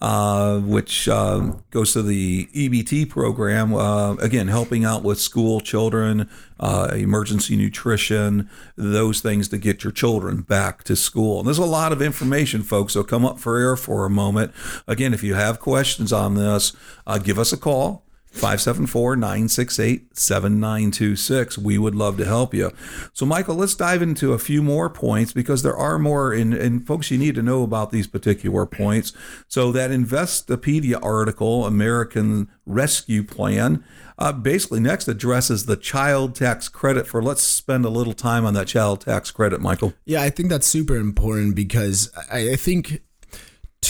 uh, 0.02 0.60
which 0.60 1.08
uh, 1.08 1.52
goes 1.70 1.94
to 1.94 2.02
the 2.02 2.46
EBT 2.48 3.08
program, 3.08 3.74
uh, 3.74 4.14
again, 4.16 4.48
helping 4.48 4.84
out 4.84 5.02
with 5.02 5.18
school 5.18 5.60
children, 5.60 6.28
uh, 6.60 6.92
emergency 6.94 7.56
nutrition, 7.56 8.50
those 8.76 9.22
things 9.22 9.48
to 9.48 9.56
get 9.56 9.82
your 9.82 9.92
children 9.92 10.42
back 10.42 10.84
to 10.84 10.94
school. 10.94 11.38
And 11.38 11.46
there's 11.46 11.56
a 11.56 11.64
lot 11.64 11.92
of 11.92 12.02
information, 12.02 12.62
folks, 12.62 12.92
so 12.92 13.02
come 13.02 13.24
up 13.24 13.38
for 13.38 13.58
air 13.58 13.76
for 13.76 14.04
a 14.04 14.10
moment. 14.10 14.52
Again, 14.86 15.14
if 15.14 15.22
you 15.22 15.34
have 15.34 15.58
questions 15.58 16.12
on 16.12 16.34
this, 16.34 16.76
uh, 17.06 17.16
give 17.16 17.38
us 17.38 17.50
a 17.50 17.56
call. 17.56 18.04
574 18.32 19.16
968 19.16 20.16
7926. 20.16 21.58
We 21.58 21.78
would 21.78 21.94
love 21.94 22.16
to 22.16 22.24
help 22.24 22.54
you. 22.54 22.72
So, 23.12 23.26
Michael, 23.26 23.56
let's 23.56 23.74
dive 23.74 24.00
into 24.00 24.32
a 24.32 24.38
few 24.38 24.62
more 24.62 24.88
points 24.88 25.32
because 25.32 25.62
there 25.62 25.76
are 25.76 25.98
more, 25.98 26.32
and, 26.32 26.86
folks, 26.86 27.10
you 27.10 27.18
need 27.18 27.34
to 27.34 27.42
know 27.42 27.62
about 27.62 27.90
these 27.90 28.06
particular 28.06 28.64
points. 28.64 29.12
So, 29.48 29.70
that 29.72 29.90
Investopedia 29.90 30.98
article, 31.02 31.66
American 31.66 32.48
Rescue 32.64 33.22
Plan, 33.22 33.84
uh, 34.18 34.32
basically 34.32 34.80
next 34.80 35.08
addresses 35.08 35.66
the 35.66 35.76
child 35.76 36.34
tax 36.34 36.68
credit 36.68 37.06
for. 37.06 37.22
Let's 37.22 37.42
spend 37.42 37.84
a 37.84 37.90
little 37.90 38.14
time 38.14 38.46
on 38.46 38.54
that 38.54 38.66
child 38.66 39.02
tax 39.02 39.30
credit, 39.30 39.60
Michael. 39.60 39.92
Yeah, 40.04 40.22
I 40.22 40.30
think 40.30 40.48
that's 40.48 40.66
super 40.66 40.96
important 40.96 41.54
because 41.54 42.10
I, 42.30 42.52
I 42.52 42.56
think 42.56 43.02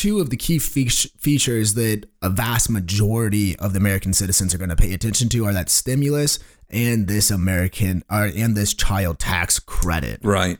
two 0.02 0.18
of 0.18 0.30
the 0.30 0.37
key 0.37 0.59
fe- 0.59 0.88
features 0.88 1.75
that 1.75 2.04
a 2.23 2.28
vast 2.28 2.68
majority 2.68 3.56
of 3.61 3.73
the 3.73 3.78
American 3.78 4.12
citizens 4.12 4.52
are 4.52 4.59
going 4.59 4.68
to 4.68 4.75
pay 4.75 4.92
attention 4.92 5.28
to 5.28 5.44
are 5.44 5.52
that 5.52 5.71
stimulus 5.71 6.40
and 6.71 7.06
this 7.06 7.30
American 7.30 8.02
or 8.11 8.25
and 8.25 8.56
this 8.56 8.75
child 8.75 9.21
tax 9.21 9.61
credit. 9.61 10.18
Right. 10.25 10.59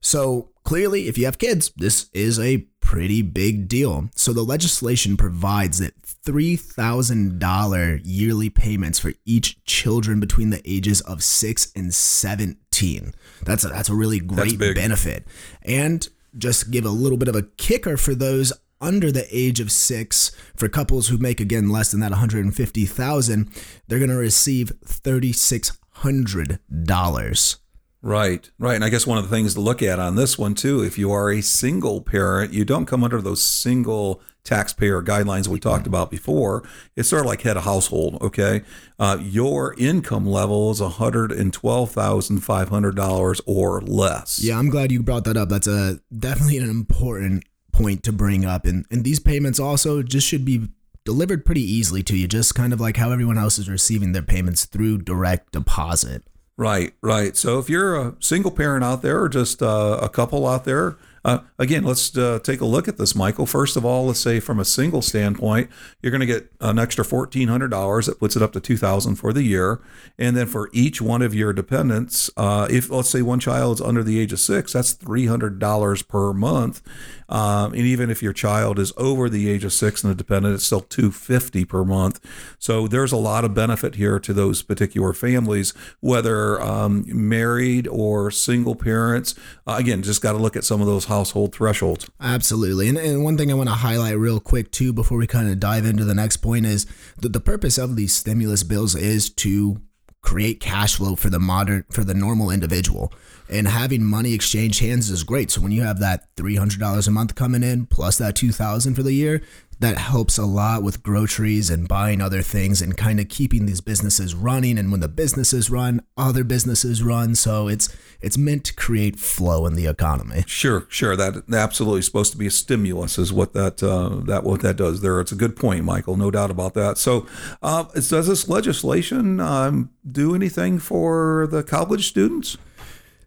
So 0.00 0.50
clearly, 0.62 1.08
if 1.08 1.18
you 1.18 1.24
have 1.24 1.38
kids, 1.38 1.72
this 1.74 2.08
is 2.12 2.38
a 2.38 2.58
pretty 2.78 3.22
big 3.22 3.66
deal. 3.66 4.08
So 4.14 4.32
the 4.32 4.44
legislation 4.44 5.16
provides 5.16 5.78
that 5.78 6.00
$3,000 6.02 8.00
yearly 8.04 8.50
payments 8.50 9.00
for 9.00 9.14
each 9.24 9.64
children 9.64 10.20
between 10.20 10.50
the 10.50 10.62
ages 10.64 11.00
of 11.00 11.24
6 11.24 11.72
and 11.74 11.92
17. 11.92 13.14
That's 13.42 13.64
a, 13.64 13.68
that's 13.68 13.88
a 13.88 13.94
really 13.94 14.20
great 14.20 14.60
benefit. 14.60 15.26
And 15.62 16.08
just 16.38 16.70
give 16.70 16.84
a 16.84 16.90
little 16.90 17.18
bit 17.18 17.28
of 17.28 17.34
a 17.34 17.42
kicker 17.42 17.96
for 17.96 18.14
those 18.14 18.52
under 18.80 19.12
the 19.12 19.26
age 19.30 19.60
of 19.60 19.72
6 19.72 20.30
for 20.56 20.68
couples 20.68 21.08
who 21.08 21.18
make 21.18 21.40
again 21.40 21.68
less 21.68 21.90
than 21.90 22.00
that 22.00 22.10
150,000, 22.10 23.50
they're 23.88 23.98
going 23.98 24.10
to 24.10 24.16
receive 24.16 24.72
$3600. 24.84 27.56
Right, 28.02 28.50
right. 28.58 28.74
And 28.76 28.84
I 28.84 28.88
guess 28.88 29.06
one 29.06 29.18
of 29.18 29.24
the 29.24 29.30
things 29.30 29.54
to 29.54 29.60
look 29.60 29.82
at 29.82 29.98
on 29.98 30.14
this 30.14 30.38
one 30.38 30.54
too, 30.54 30.80
if 30.82 30.96
you 30.96 31.10
are 31.10 31.28
a 31.30 31.40
single 31.40 32.00
parent, 32.00 32.52
you 32.52 32.64
don't 32.64 32.86
come 32.86 33.02
under 33.02 33.20
those 33.20 33.42
single 33.42 34.20
taxpayer 34.44 35.02
guidelines 35.02 35.48
we 35.48 35.58
talked 35.58 35.88
about 35.88 36.08
before. 36.10 36.62
It's 36.94 37.08
sort 37.08 37.22
of 37.22 37.26
like 37.26 37.42
head 37.42 37.56
of 37.56 37.64
household, 37.64 38.22
okay? 38.22 38.62
Uh, 38.98 39.18
your 39.20 39.74
income 39.76 40.24
level 40.24 40.70
is 40.70 40.80
$112,500 40.80 43.40
or 43.44 43.80
less. 43.80 44.40
Yeah, 44.42 44.58
I'm 44.58 44.70
glad 44.70 44.92
you 44.92 45.02
brought 45.02 45.24
that 45.24 45.36
up. 45.36 45.48
That's 45.48 45.66
a 45.66 45.98
definitely 46.16 46.58
an 46.58 46.70
important 46.70 47.42
point 47.76 48.02
to 48.04 48.12
bring 48.12 48.44
up. 48.44 48.64
And 48.66 48.84
and 48.90 49.04
these 49.04 49.20
payments 49.20 49.60
also 49.60 50.02
just 50.02 50.26
should 50.26 50.44
be 50.44 50.68
delivered 51.04 51.44
pretty 51.44 51.62
easily 51.62 52.02
to 52.02 52.16
you, 52.16 52.26
just 52.26 52.54
kind 52.54 52.72
of 52.72 52.80
like 52.80 52.96
how 52.96 53.12
everyone 53.12 53.38
else 53.38 53.58
is 53.58 53.68
receiving 53.68 54.12
their 54.12 54.22
payments 54.22 54.64
through 54.64 55.02
direct 55.02 55.52
deposit. 55.52 56.22
Right, 56.58 56.94
right. 57.02 57.36
So 57.36 57.58
if 57.58 57.68
you're 57.68 57.94
a 58.00 58.14
single 58.18 58.50
parent 58.50 58.82
out 58.82 59.02
there 59.02 59.20
or 59.20 59.28
just 59.28 59.62
uh, 59.62 59.98
a 60.00 60.08
couple 60.08 60.46
out 60.46 60.64
there, 60.64 60.96
uh, 61.22 61.40
again, 61.58 61.84
let's 61.84 62.16
uh, 62.16 62.38
take 62.42 62.60
a 62.60 62.64
look 62.64 62.88
at 62.88 62.96
this, 62.96 63.14
Michael. 63.14 63.46
First 63.46 63.76
of 63.76 63.84
all, 63.84 64.06
let's 64.06 64.20
say 64.20 64.40
from 64.40 64.60
a 64.60 64.64
single 64.64 65.02
standpoint, 65.02 65.68
you're 66.00 66.12
going 66.12 66.20
to 66.20 66.26
get 66.26 66.50
an 66.60 66.78
extra 66.78 67.04
fourteen 67.04 67.48
hundred 67.48 67.70
dollars. 67.72 68.06
That 68.06 68.20
puts 68.20 68.36
it 68.36 68.42
up 68.42 68.52
to 68.52 68.60
two 68.60 68.76
thousand 68.76 69.16
for 69.16 69.32
the 69.32 69.42
year, 69.42 69.80
and 70.18 70.36
then 70.36 70.46
for 70.46 70.70
each 70.72 71.02
one 71.02 71.22
of 71.22 71.34
your 71.34 71.52
dependents, 71.52 72.30
uh, 72.36 72.68
if 72.70 72.90
let's 72.90 73.10
say 73.10 73.22
one 73.22 73.40
child 73.40 73.78
is 73.78 73.86
under 73.86 74.04
the 74.04 74.20
age 74.20 74.32
of 74.32 74.40
six, 74.40 74.72
that's 74.72 74.92
three 74.92 75.26
hundred 75.26 75.58
dollars 75.58 76.02
per 76.02 76.32
month. 76.32 76.80
Um, 77.28 77.72
and 77.72 77.82
even 77.82 78.10
if 78.10 78.22
your 78.22 78.32
child 78.32 78.78
is 78.78 78.92
over 78.96 79.28
the 79.28 79.48
age 79.48 79.64
of 79.64 79.72
six 79.72 80.04
and 80.04 80.12
a 80.12 80.14
dependent, 80.14 80.54
it's 80.54 80.64
still 80.64 80.80
two 80.80 81.10
fifty 81.10 81.64
per 81.64 81.84
month. 81.84 82.20
So 82.58 82.86
there's 82.86 83.12
a 83.12 83.16
lot 83.16 83.44
of 83.44 83.54
benefit 83.54 83.96
here 83.96 84.18
to 84.20 84.32
those 84.32 84.62
particular 84.62 85.12
families, 85.12 85.74
whether 86.00 86.60
um, 86.60 87.04
married 87.08 87.88
or 87.88 88.30
single 88.30 88.74
parents. 88.74 89.34
Uh, 89.66 89.76
again, 89.78 90.02
just 90.02 90.22
got 90.22 90.32
to 90.32 90.38
look 90.38 90.56
at 90.56 90.64
some 90.64 90.80
of 90.80 90.86
those 90.86 91.06
household 91.06 91.54
thresholds. 91.54 92.08
Absolutely. 92.20 92.88
And, 92.88 92.98
and 92.98 93.24
one 93.24 93.36
thing 93.36 93.50
I 93.50 93.54
want 93.54 93.68
to 93.68 93.74
highlight 93.74 94.18
real 94.18 94.40
quick 94.40 94.70
too 94.70 94.92
before 94.92 95.18
we 95.18 95.26
kind 95.26 95.48
of 95.48 95.58
dive 95.58 95.84
into 95.84 96.04
the 96.04 96.14
next 96.14 96.38
point 96.38 96.66
is 96.66 96.86
the 97.18 97.40
purpose 97.40 97.78
of 97.78 97.96
these 97.96 98.14
stimulus 98.14 98.62
bills 98.62 98.94
is 98.94 99.30
to 99.30 99.80
create 100.26 100.58
cash 100.58 100.96
flow 100.96 101.14
for 101.14 101.30
the 101.30 101.38
modern 101.38 101.84
for 101.88 102.02
the 102.02 102.12
normal 102.12 102.50
individual. 102.50 103.12
And 103.48 103.68
having 103.68 104.04
money 104.04 104.34
exchange 104.34 104.80
hands 104.80 105.08
is 105.08 105.22
great. 105.22 105.52
So 105.52 105.60
when 105.60 105.70
you 105.70 105.82
have 105.82 106.00
that 106.00 106.34
$300 106.34 107.06
a 107.06 107.10
month 107.12 107.36
coming 107.36 107.62
in 107.62 107.86
plus 107.86 108.18
that 108.18 108.34
2000 108.34 108.96
for 108.96 109.04
the 109.04 109.12
year, 109.12 109.40
that 109.78 109.98
helps 109.98 110.38
a 110.38 110.46
lot 110.46 110.82
with 110.82 111.02
groceries 111.02 111.68
and 111.68 111.86
buying 111.86 112.20
other 112.20 112.42
things 112.42 112.80
and 112.80 112.96
kind 112.96 113.20
of 113.20 113.28
keeping 113.28 113.66
these 113.66 113.80
businesses 113.80 114.34
running 114.34 114.78
and 114.78 114.90
when 114.90 115.00
the 115.00 115.08
businesses 115.08 115.70
run, 115.70 116.00
other 116.16 116.44
businesses 116.44 117.02
run. 117.02 117.34
So 117.34 117.68
it's 117.68 117.94
it's 118.20 118.38
meant 118.38 118.64
to 118.64 118.74
create 118.74 119.18
flow 119.18 119.66
in 119.66 119.74
the 119.74 119.86
economy. 119.86 120.44
Sure, 120.46 120.86
sure. 120.88 121.16
That 121.16 121.44
absolutely 121.52 122.00
is 122.00 122.06
supposed 122.06 122.32
to 122.32 122.38
be 122.38 122.46
a 122.46 122.50
stimulus, 122.50 123.18
is 123.18 123.32
what 123.32 123.52
that 123.52 123.82
uh, 123.82 124.24
that 124.26 124.44
what 124.44 124.62
that 124.62 124.76
does 124.76 125.02
there. 125.02 125.20
It's 125.20 125.32
a 125.32 125.36
good 125.36 125.56
point, 125.56 125.84
Michael. 125.84 126.16
No 126.16 126.30
doubt 126.30 126.50
about 126.50 126.74
that. 126.74 126.96
So, 126.96 127.26
uh, 127.62 127.84
does 127.92 128.26
this 128.26 128.48
legislation 128.48 129.40
um, 129.40 129.90
do 130.10 130.34
anything 130.34 130.78
for 130.78 131.46
the 131.50 131.62
college 131.62 132.08
students? 132.08 132.56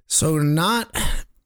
So 0.08 0.40
not 0.40 0.90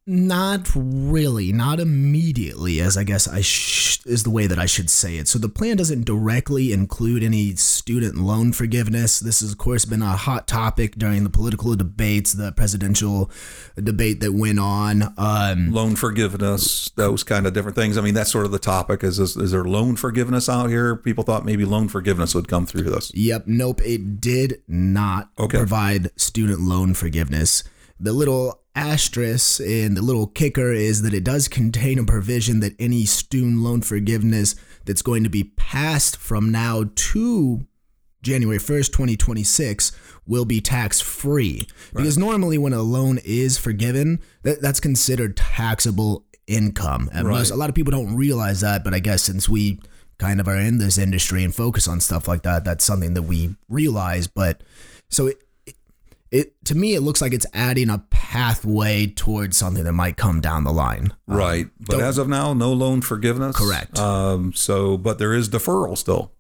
not 0.05 0.69
really, 0.75 1.53
not 1.53 1.79
immediately 1.79 2.81
as 2.81 2.98
I 2.98 3.03
guess 3.05 3.25
I 3.27 3.39
sh- 3.41 4.00
is 4.05 4.24
the 4.24 4.29
way 4.29 4.48
that 4.48 4.60
I 4.60 4.65
should 4.65 4.89
say 4.89 5.15
it. 5.15 5.29
So 5.29 5.39
the 5.39 5.48
plan 5.48 5.77
doesn't 5.77 6.03
directly 6.03 6.74
include 6.74 7.24
any 7.24 7.55
student 7.55 8.17
loan 8.17 8.51
forgiveness. 8.51 9.19
This 9.22 9.39
has 9.39 9.53
of 9.53 9.57
course 9.57 9.86
been 9.86 10.01
a 10.01 10.17
hot 10.17 10.45
topic 10.45 10.95
during 10.98 11.24
the 11.24 11.29
political 11.29 11.74
debates, 11.75 12.33
the 12.33 12.51
presidential 12.51 13.31
debate 13.81 14.19
that 14.19 14.33
went 14.33 14.60
on. 14.60 15.13
Um 15.17 15.72
Loan 15.72 15.95
forgiveness, 15.95 16.89
those 16.95 17.24
kind 17.24 17.48
of 17.48 17.53
different 17.53 17.75
things. 17.77 17.98
I 17.98 18.01
mean, 18.01 18.13
that's 18.13 18.31
sort 18.31 18.45
of 18.45 18.51
the 18.51 18.60
topic. 18.60 19.03
Is 19.05 19.19
is, 19.19 19.38
is 19.38 19.51
there 19.51 19.63
loan 19.63 19.95
forgiveness 19.95 20.50
out 20.50 20.67
here? 20.67 20.98
People 20.98 21.24
thought 21.24 21.45
maybe 21.45 21.63
loan 21.63 21.88
forgiveness 21.88 22.36
would 22.36 22.50
come 22.50 22.65
through 22.65 22.83
this. 22.83 23.10
Yep, 23.15 23.43
nope, 23.48 23.81
it 23.86 24.19
did 24.19 24.62
not 24.67 25.29
Okay. 25.39 25.57
provide 25.60 26.12
student 26.19 26.60
loan 26.60 26.93
forgiveness. 26.93 27.63
The 28.03 28.13
little 28.13 28.62
asterisk 28.75 29.62
and 29.62 29.95
the 29.95 30.01
little 30.01 30.27
kicker 30.27 30.74
is 30.74 31.03
that 31.03 31.13
it 31.13 31.24
does 31.24 31.48
contain 31.48 31.98
a 32.00 32.03
provision 32.03 32.60
that 32.60 32.75
any 32.77 33.05
student 33.05 33.60
loan 33.60 33.81
forgiveness 33.81 34.55
that's 34.86 35.01
going 35.01 35.24
to 35.24 35.29
be 35.29 35.45
passed 35.55 36.17
from 36.17 36.51
now 36.51 36.83
to 36.95 37.65
January 38.22 38.57
1st, 38.57 38.91
2026 38.91 39.91
will 40.25 40.45
be 40.45 40.60
tax 40.60 41.00
free. 41.00 41.67
Because 41.93 42.17
normally 42.17 42.57
when 42.57 42.74
a 42.74 42.81
loan 42.81 43.19
is 43.24 43.57
forgiven, 43.57 44.19
that, 44.43 44.62
that's 44.62 44.79
considered 44.79 45.38
taxable 45.38 46.25
income. 46.48 47.10
And 47.13 47.27
Right. 47.27 47.38
most, 47.38 47.51
a 47.51 47.55
lot 47.55 47.69
of 47.69 47.75
people 47.75 47.91
don't 47.91 48.15
realize 48.15 48.62
that, 48.62 48.83
but 48.83 48.93
I 48.93 49.00
guess 49.00 49.24
since 49.24 49.48
we 49.48 49.79
kind 50.17 50.41
of 50.41 50.48
are 50.48 50.57
in 50.57 50.77
this 50.77 50.98
industry 50.98 51.43
and 51.43 51.55
focus 51.55 51.88
on 51.88 52.00
stuff 52.00 52.27
like 52.27 52.43
that, 52.43 52.65
that's 52.65 52.83
something 52.83 53.13
that 53.13 53.24
we 53.24 53.55
realize. 53.69 54.27
But 54.27 54.62
so 55.10 55.31
it 56.34 56.66
to 56.66 56.75
me, 56.75 56.96
it 56.96 57.02
looks 57.02 57.22
like 57.22 57.32
it's 57.32 57.46
adding 57.54 57.90
a 57.90 58.00
pathway 58.10 59.06
towards 59.06 59.56
something 59.56 59.84
that 59.84 59.94
might 59.94 60.18
come 60.18 60.42
down 60.42 60.63
the 60.63 60.74
line. 60.74 61.13
Right. 61.28 61.68
But 61.80 62.02
as 62.02 62.18
of 62.18 62.28
now, 62.28 62.54
no 62.54 62.74
loan 62.74 63.02
forgiveness. 63.02 63.56
Correct. 63.56 64.00
Um, 64.00 64.52
so, 64.54 64.98
but 64.98 65.20
there 65.20 65.34
is 65.34 65.48
deferral 65.48 65.96
still. 65.96 66.32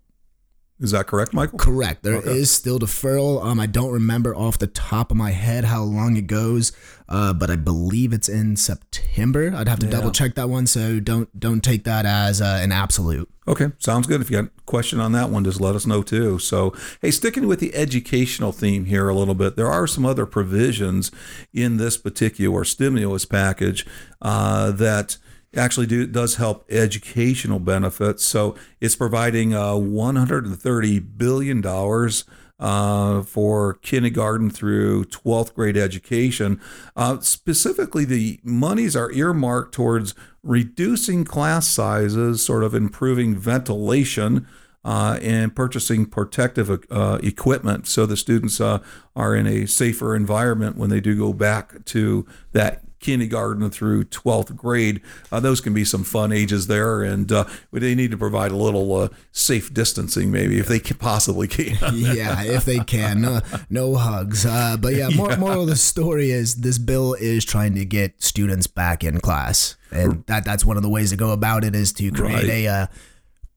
Is 0.83 0.91
that 0.91 1.07
correct, 1.07 1.33
Michael? 1.33 1.57
Correct. 1.57 2.03
There 2.03 2.15
is 2.19 2.27
Okay. 2.27 2.43
still 2.43 2.77
deferral. 2.77 3.41
Um, 3.41 3.57
I 3.57 3.67
don't 3.67 3.91
remember 3.93 4.35
off 4.35 4.59
the 4.59 4.67
top 4.67 5.11
of 5.11 5.17
my 5.17 5.31
head 5.31 5.63
how 5.63 5.81
long 5.81 6.17
it 6.17 6.27
goes, 6.27 6.73
uh, 7.07 7.31
but 7.31 7.49
I 7.49 7.55
believe 7.55 8.11
it's 8.11 8.27
in 8.27 8.57
September. 8.57 9.53
I'd 9.55 9.69
have 9.69 9.79
to 9.79 9.87
double 9.87 10.11
check 10.11 10.35
that 10.35 10.49
one, 10.49 10.67
so 10.67 10.99
don't 10.99 11.39
don't 11.39 11.63
take 11.63 11.85
that 11.85 12.05
as 12.05 12.41
uh, 12.41 12.59
an 12.61 12.73
absolute. 12.73 13.29
Okay, 13.47 13.71
sounds 13.79 14.07
good. 14.07 14.19
If 14.19 14.29
you 14.29 14.37
got 14.41 14.45
a 14.45 14.51
question 14.65 14.99
on 14.99 15.13
that 15.13 15.29
one, 15.29 15.45
just 15.45 15.61
let 15.61 15.73
us 15.73 15.85
know 15.85 16.01
too. 16.03 16.37
So, 16.39 16.73
hey, 17.01 17.11
sticking 17.11 17.47
with 17.47 17.59
the 17.59 17.73
educational 17.75 18.51
theme 18.51 18.85
here 18.85 19.07
a 19.07 19.15
little 19.15 19.35
bit, 19.35 19.55
there 19.55 19.69
are 19.69 19.87
some 19.87 20.05
other 20.05 20.25
provisions 20.25 21.11
in 21.53 21.77
this 21.77 21.95
particular 21.97 22.65
stimulus 22.65 23.23
package 23.23 23.85
uh, 24.21 24.71
that 24.71 25.17
actually 25.55 25.87
do 25.87 26.05
does 26.07 26.35
help 26.35 26.65
educational 26.69 27.59
benefits. 27.59 28.25
So, 28.25 28.55
it's 28.81 28.95
providing 28.95 29.53
uh, 29.53 29.75
130 29.75 30.99
billion 30.99 31.61
dollars. 31.61 32.25
Uh, 32.59 33.23
for 33.23 33.73
kindergarten 33.81 34.49
through 34.49 35.03
12th 35.05 35.53
grade 35.53 35.75
education. 35.75 36.61
Uh, 36.95 37.19
specifically, 37.19 38.05
the 38.05 38.39
monies 38.41 38.95
are 38.95 39.11
earmarked 39.11 39.73
towards 39.73 40.13
reducing 40.43 41.25
class 41.25 41.67
sizes, 41.67 42.45
sort 42.45 42.63
of 42.63 42.73
improving 42.73 43.35
ventilation, 43.35 44.47
uh, 44.85 45.17
and 45.21 45.55
purchasing 45.55 46.05
protective 46.05 46.85
uh, 46.91 47.19
equipment 47.23 47.87
so 47.87 48.05
the 48.05 48.17
students 48.17 48.59
uh, 48.59 48.79
are 49.15 49.35
in 49.35 49.47
a 49.47 49.65
safer 49.65 50.15
environment 50.15 50.75
when 50.75 50.89
they 50.89 50.99
do 50.99 51.17
go 51.17 51.31
back 51.31 51.85
to 51.85 52.25
that 52.51 52.92
kindergarten 53.03 53.69
through 53.69 54.05
12th 54.05 54.55
grade. 54.55 55.01
Uh, 55.31 55.39
those 55.39 55.61
can 55.61 55.73
be 55.73 55.85
some 55.85 56.03
fun 56.03 56.31
ages 56.31 56.65
there, 56.67 57.03
and 57.03 57.31
uh, 57.31 57.43
they 57.71 57.93
need 57.93 58.09
to 58.09 58.17
provide 58.17 58.51
a 58.51 58.55
little 58.55 58.95
uh, 58.95 59.09
safe 59.31 59.71
distancing, 59.73 60.31
maybe, 60.31 60.57
if 60.57 60.67
they 60.67 60.79
can 60.79 60.97
possibly 60.97 61.47
can. 61.47 61.77
yeah, 61.93 62.41
if 62.43 62.65
they 62.65 62.79
can, 62.79 63.21
no, 63.21 63.41
no 63.69 63.93
hugs. 63.95 64.45
Uh, 64.45 64.77
but 64.79 64.95
yeah, 64.95 65.09
more, 65.09 65.37
moral 65.37 65.61
of 65.61 65.67
the 65.67 65.75
story 65.75 66.31
is 66.31 66.55
this 66.55 66.77
bill 66.79 67.13
is 67.13 67.45
trying 67.45 67.75
to 67.75 67.85
get 67.85 68.23
students 68.23 68.65
back 68.65 69.03
in 69.03 69.19
class, 69.19 69.75
and 69.91 70.25
that 70.25 70.45
that's 70.45 70.65
one 70.65 70.77
of 70.77 70.83
the 70.83 70.89
ways 70.89 71.11
to 71.11 71.17
go 71.17 71.31
about 71.31 71.63
it 71.63 71.75
is 71.75 71.93
to 71.93 72.09
create 72.11 72.33
Right. 72.33 72.49
a 72.49 72.67
uh, 72.67 72.87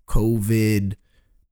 COVID 0.09 0.95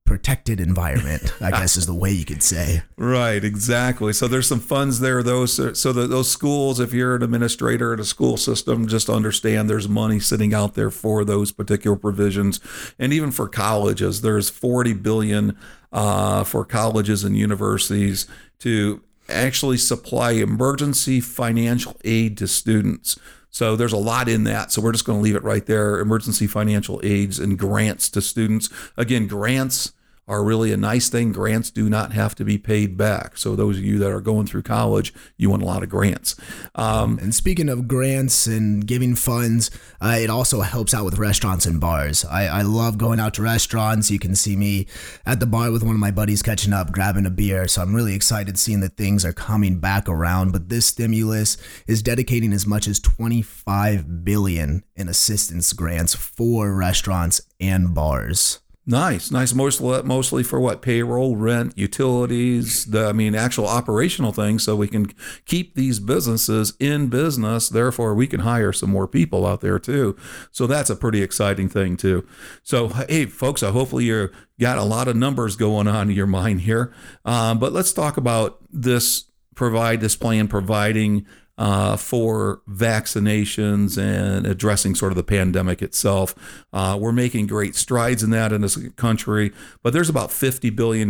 protected 0.05 0.59
environment. 0.59 1.33
I 1.41 1.51
guess 1.51 1.77
is 1.77 1.87
the 1.87 1.93
way 1.93 2.11
you 2.11 2.25
could 2.25 2.43
say. 2.43 2.83
Right, 2.97 3.43
exactly. 3.43 4.13
So 4.13 4.27
there's 4.27 4.47
some 4.47 4.59
funds 4.59 4.99
there. 4.99 5.21
Those 5.21 5.79
so 5.79 5.91
those 5.91 6.31
schools, 6.31 6.79
if 6.79 6.93
you're 6.93 7.15
an 7.15 7.23
administrator 7.23 7.93
at 7.93 7.99
a 7.99 8.05
school 8.05 8.37
system, 8.37 8.87
just 8.87 9.09
understand 9.09 9.69
there's 9.69 9.89
money 9.89 10.19
sitting 10.19 10.53
out 10.53 10.75
there 10.75 10.89
for 10.89 11.23
those 11.25 11.51
particular 11.51 11.97
provisions, 11.97 12.59
and 12.97 13.13
even 13.13 13.31
for 13.31 13.47
colleges, 13.47 14.21
there's 14.21 14.49
40 14.49 14.93
billion 14.93 15.57
uh, 15.91 16.43
for 16.45 16.65
colleges 16.65 17.23
and 17.23 17.37
universities 17.37 18.27
to 18.59 19.01
actually 19.29 19.77
supply 19.77 20.31
emergency 20.31 21.19
financial 21.19 21.97
aid 22.03 22.37
to 22.37 22.47
students. 22.47 23.19
So 23.49 23.77
there's 23.77 23.93
a 23.93 23.97
lot 23.97 24.27
in 24.27 24.43
that. 24.43 24.71
So 24.73 24.81
we're 24.81 24.91
just 24.91 25.05
going 25.05 25.19
to 25.19 25.23
leave 25.23 25.35
it 25.35 25.43
right 25.43 25.65
there. 25.65 25.99
Emergency 26.01 26.45
financial 26.45 26.99
aids 27.03 27.39
and 27.39 27.57
grants 27.57 28.09
to 28.09 28.21
students. 28.21 28.69
Again, 28.97 29.27
grants 29.27 29.93
are 30.27 30.43
really 30.43 30.71
a 30.71 30.77
nice 30.77 31.09
thing. 31.09 31.31
Grants 31.31 31.69
do 31.69 31.89
not 31.89 32.13
have 32.13 32.33
to 32.35 32.45
be 32.45 32.57
paid 32.57 32.97
back. 32.97 33.37
So 33.37 33.55
those 33.55 33.77
of 33.77 33.83
you 33.83 33.99
that 33.99 34.11
are 34.11 34.21
going 34.21 34.47
through 34.47 34.63
college, 34.63 35.13
you 35.37 35.49
want 35.49 35.61
a 35.61 35.65
lot 35.65 35.83
of 35.83 35.89
grants. 35.89 36.35
Um, 36.73 37.19
And 37.21 37.33
speaking 37.33 37.69
of 37.69 37.87
grants 37.87 38.47
and 38.47 38.85
giving 38.85 39.15
funds, 39.15 39.69
uh, 40.01 40.17
it 40.19 40.29
also 40.29 40.61
helps 40.61 40.93
out 40.93 41.05
with 41.05 41.19
restaurants 41.19 41.65
and 41.65 41.79
bars. 41.79 42.25
I, 42.25 42.47
I 42.47 42.61
love 42.63 42.97
going 42.97 43.19
out 43.19 43.35
to 43.35 43.43
restaurants. 43.43 44.09
You 44.09 44.19
can 44.19 44.35
see 44.35 44.55
me 44.55 44.87
at 45.25 45.39
the 45.39 45.45
bar 45.45 45.71
with 45.71 45.83
one 45.83 45.93
of 45.93 46.01
my 46.01 46.11
buddies 46.11 46.41
catching 46.41 46.73
up, 46.73 46.91
grabbing 46.91 47.25
a 47.25 47.29
beer. 47.29 47.67
So 47.67 47.81
I'm 47.81 47.95
really 47.95 48.15
excited 48.15 48.57
seeing 48.57 48.79
that 48.81 48.97
things 48.97 49.23
are 49.25 49.33
coming 49.33 49.79
back 49.79 50.09
around. 50.09 50.51
But 50.51 50.69
this 50.69 50.87
stimulus 50.87 51.57
is 51.87 52.01
dedicating 52.01 52.51
as 52.51 52.65
much 52.65 52.87
as 52.87 52.99
25 52.99 54.25
billion 54.25 54.83
in 54.95 55.07
assistance 55.07 55.71
grants 55.73 56.15
for 56.15 56.73
restaurants 56.73 57.41
and 57.59 57.93
bars. 57.93 58.59
Nice, 58.87 59.31
nice. 59.31 59.51
Mostly, 59.51 60.03
mostly 60.03 60.43
for 60.43 60.59
what? 60.59 60.83
Payroll, 60.83 61.35
rent, 61.35 61.75
utilities. 61.75 62.85
The 62.85 63.07
I 63.07 63.13
mean, 63.13 63.33
actual 63.33 63.67
operational 63.67 64.31
things, 64.31 64.63
so 64.63 64.75
we 64.75 64.87
can 64.87 65.11
keep 65.45 65.73
these 65.73 65.99
businesses 65.99 66.73
in 66.79 67.07
business. 67.07 67.67
Therefore, 67.67 68.13
we 68.13 68.27
can 68.27 68.41
hire 68.41 68.71
some 68.71 68.91
more 68.91 69.07
people 69.07 69.47
out 69.47 69.61
there 69.61 69.79
too. 69.79 70.15
So 70.51 70.67
that's 70.67 70.91
a 70.91 70.95
pretty 70.95 71.23
exciting 71.23 71.67
thing 71.67 71.97
too. 71.97 72.27
So 72.61 72.89
hey, 72.89 73.25
folks, 73.25 73.63
I 73.63 73.71
hopefully 73.71 74.05
you 74.05 74.29
got 74.59 74.77
a 74.77 74.83
lot 74.83 75.07
of 75.07 75.15
numbers 75.15 75.55
going 75.55 75.87
on 75.87 76.11
in 76.11 76.15
your 76.15 76.27
mind 76.27 76.61
here. 76.61 76.93
Um, 77.25 77.57
but 77.57 77.73
let's 77.73 77.91
talk 77.91 78.17
about 78.17 78.59
this 78.71 79.25
provide 79.55 80.01
this 80.01 80.15
plan 80.15 80.47
providing 80.47 81.25
uh, 81.57 81.95
for 81.95 82.61
vaccinations 82.69 83.97
and 83.97 84.45
addressing 84.45 84.95
sort 84.95 85.11
of 85.11 85.15
the 85.15 85.23
pandemic 85.23 85.81
itself. 85.81 86.35
Uh, 86.73 86.97
we're 86.99 87.11
making 87.11 87.47
great 87.47 87.75
strides 87.75 88.23
in 88.23 88.29
that 88.31 88.51
in 88.51 88.61
this 88.61 88.77
country, 88.95 89.51
but 89.81 89.93
there's 89.93 90.09
about 90.09 90.29
$50 90.29 90.75
billion 90.75 91.09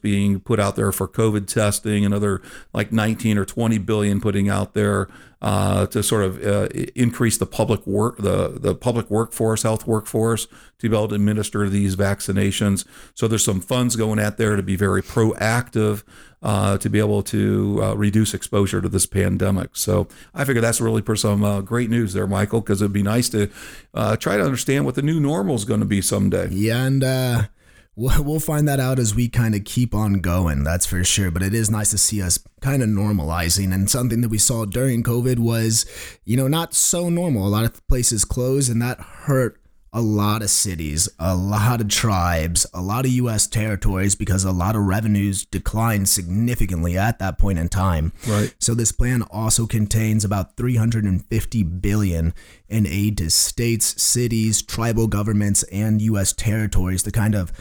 being 0.00 0.40
put 0.40 0.58
out 0.58 0.76
there 0.76 0.92
for 0.92 1.06
COVID 1.06 1.46
testing, 1.46 2.04
another 2.04 2.42
like 2.72 2.92
19 2.92 3.38
or 3.38 3.44
20 3.44 3.78
billion 3.78 4.20
putting 4.20 4.48
out 4.48 4.74
there 4.74 5.08
uh, 5.44 5.84
to 5.86 6.02
sort 6.02 6.24
of 6.24 6.42
uh, 6.42 6.68
increase 6.96 7.36
the 7.36 7.44
public 7.44 7.86
work, 7.86 8.16
the, 8.16 8.58
the 8.58 8.74
public 8.74 9.10
workforce, 9.10 9.62
health 9.62 9.86
workforce 9.86 10.46
to 10.78 10.88
be 10.88 10.96
able 10.96 11.06
to 11.06 11.14
administer 11.14 11.68
these 11.68 11.96
vaccinations. 11.96 12.86
So 13.14 13.28
there's 13.28 13.44
some 13.44 13.60
funds 13.60 13.94
going 13.94 14.18
out 14.18 14.38
there 14.38 14.56
to 14.56 14.62
be 14.62 14.74
very 14.74 15.02
proactive 15.02 16.02
uh, 16.42 16.78
to 16.78 16.88
be 16.88 16.98
able 16.98 17.22
to 17.24 17.78
uh, 17.82 17.94
reduce 17.94 18.32
exposure 18.32 18.80
to 18.80 18.88
this 18.88 19.04
pandemic. 19.04 19.76
So 19.76 20.08
I 20.34 20.46
figure 20.46 20.62
that's 20.62 20.80
really 20.80 21.02
for 21.02 21.14
some 21.14 21.44
uh, 21.44 21.60
great 21.60 21.90
news 21.90 22.14
there, 22.14 22.26
Michael, 22.26 22.62
because 22.62 22.80
it'd 22.80 22.94
be 22.94 23.02
nice 23.02 23.28
to 23.28 23.50
uh, 23.92 24.16
try 24.16 24.38
to 24.38 24.42
understand 24.42 24.86
what 24.86 24.94
the 24.94 25.02
new 25.02 25.20
normal 25.20 25.56
is 25.56 25.66
going 25.66 25.80
to 25.80 25.86
be 25.86 26.00
someday. 26.00 26.48
Yeah, 26.48 26.86
and 26.86 27.02
we'll 27.96 28.40
find 28.40 28.66
that 28.68 28.80
out 28.80 28.98
as 28.98 29.14
we 29.14 29.28
kind 29.28 29.54
of 29.54 29.64
keep 29.64 29.94
on 29.94 30.14
going. 30.14 30.64
That's 30.64 30.86
for 30.86 31.02
sure. 31.04 31.30
But 31.30 31.42
it 31.42 31.54
is 31.54 31.70
nice 31.70 31.90
to 31.90 31.98
see 31.98 32.20
us 32.22 32.38
kind 32.60 32.82
of 32.82 32.88
normalizing. 32.88 33.72
And 33.72 33.88
something 33.88 34.20
that 34.20 34.30
we 34.30 34.38
saw 34.38 34.64
during 34.64 35.02
COVID 35.02 35.38
was, 35.38 35.86
you 36.24 36.36
know, 36.36 36.48
not 36.48 36.74
so 36.74 37.08
normal. 37.08 37.46
A 37.46 37.48
lot 37.48 37.64
of 37.64 37.86
places 37.86 38.24
closed, 38.24 38.70
and 38.70 38.82
that 38.82 39.00
hurt 39.00 39.60
a 39.96 40.00
lot 40.00 40.42
of 40.42 40.50
cities, 40.50 41.08
a 41.20 41.36
lot 41.36 41.80
of 41.80 41.86
tribes, 41.86 42.66
a 42.74 42.82
lot 42.82 43.04
of 43.04 43.12
U.S. 43.12 43.46
territories 43.46 44.16
because 44.16 44.42
a 44.42 44.50
lot 44.50 44.74
of 44.74 44.82
revenues 44.82 45.44
declined 45.44 46.08
significantly 46.08 46.98
at 46.98 47.20
that 47.20 47.38
point 47.38 47.60
in 47.60 47.68
time. 47.68 48.12
Right. 48.26 48.52
So 48.58 48.74
this 48.74 48.90
plan 48.90 49.22
also 49.30 49.68
contains 49.68 50.24
about 50.24 50.56
350 50.56 51.62
billion 51.62 52.34
in 52.68 52.88
aid 52.88 53.18
to 53.18 53.30
states, 53.30 54.02
cities, 54.02 54.62
tribal 54.62 55.06
governments, 55.06 55.62
and 55.64 56.02
U.S. 56.02 56.32
territories 56.32 57.04
to 57.04 57.12
kind 57.12 57.36
of 57.36 57.52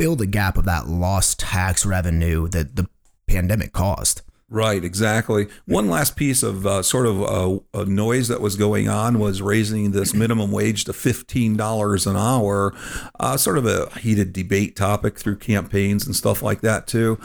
fill 0.00 0.16
the 0.16 0.24
gap 0.24 0.56
of 0.56 0.64
that 0.64 0.88
lost 0.88 1.38
tax 1.38 1.84
revenue 1.84 2.48
that 2.48 2.74
the 2.74 2.88
pandemic 3.26 3.70
caused. 3.70 4.22
Right, 4.48 4.82
exactly. 4.82 5.46
One 5.66 5.90
last 5.90 6.16
piece 6.16 6.42
of 6.42 6.66
uh, 6.66 6.82
sort 6.82 7.04
of 7.04 7.22
uh, 7.22 7.60
a 7.74 7.84
noise 7.84 8.28
that 8.28 8.40
was 8.40 8.56
going 8.56 8.88
on 8.88 9.18
was 9.18 9.42
raising 9.42 9.90
this 9.90 10.14
minimum 10.14 10.50
wage 10.52 10.84
to 10.84 10.94
fifteen 10.94 11.54
dollars 11.54 12.06
an 12.06 12.16
hour. 12.16 12.74
Uh, 13.20 13.36
sort 13.36 13.58
of 13.58 13.66
a 13.66 13.90
heated 13.98 14.32
debate 14.32 14.74
topic 14.74 15.18
through 15.18 15.36
campaigns 15.36 16.06
and 16.06 16.16
stuff 16.16 16.42
like 16.42 16.62
that 16.62 16.86
too. 16.86 17.20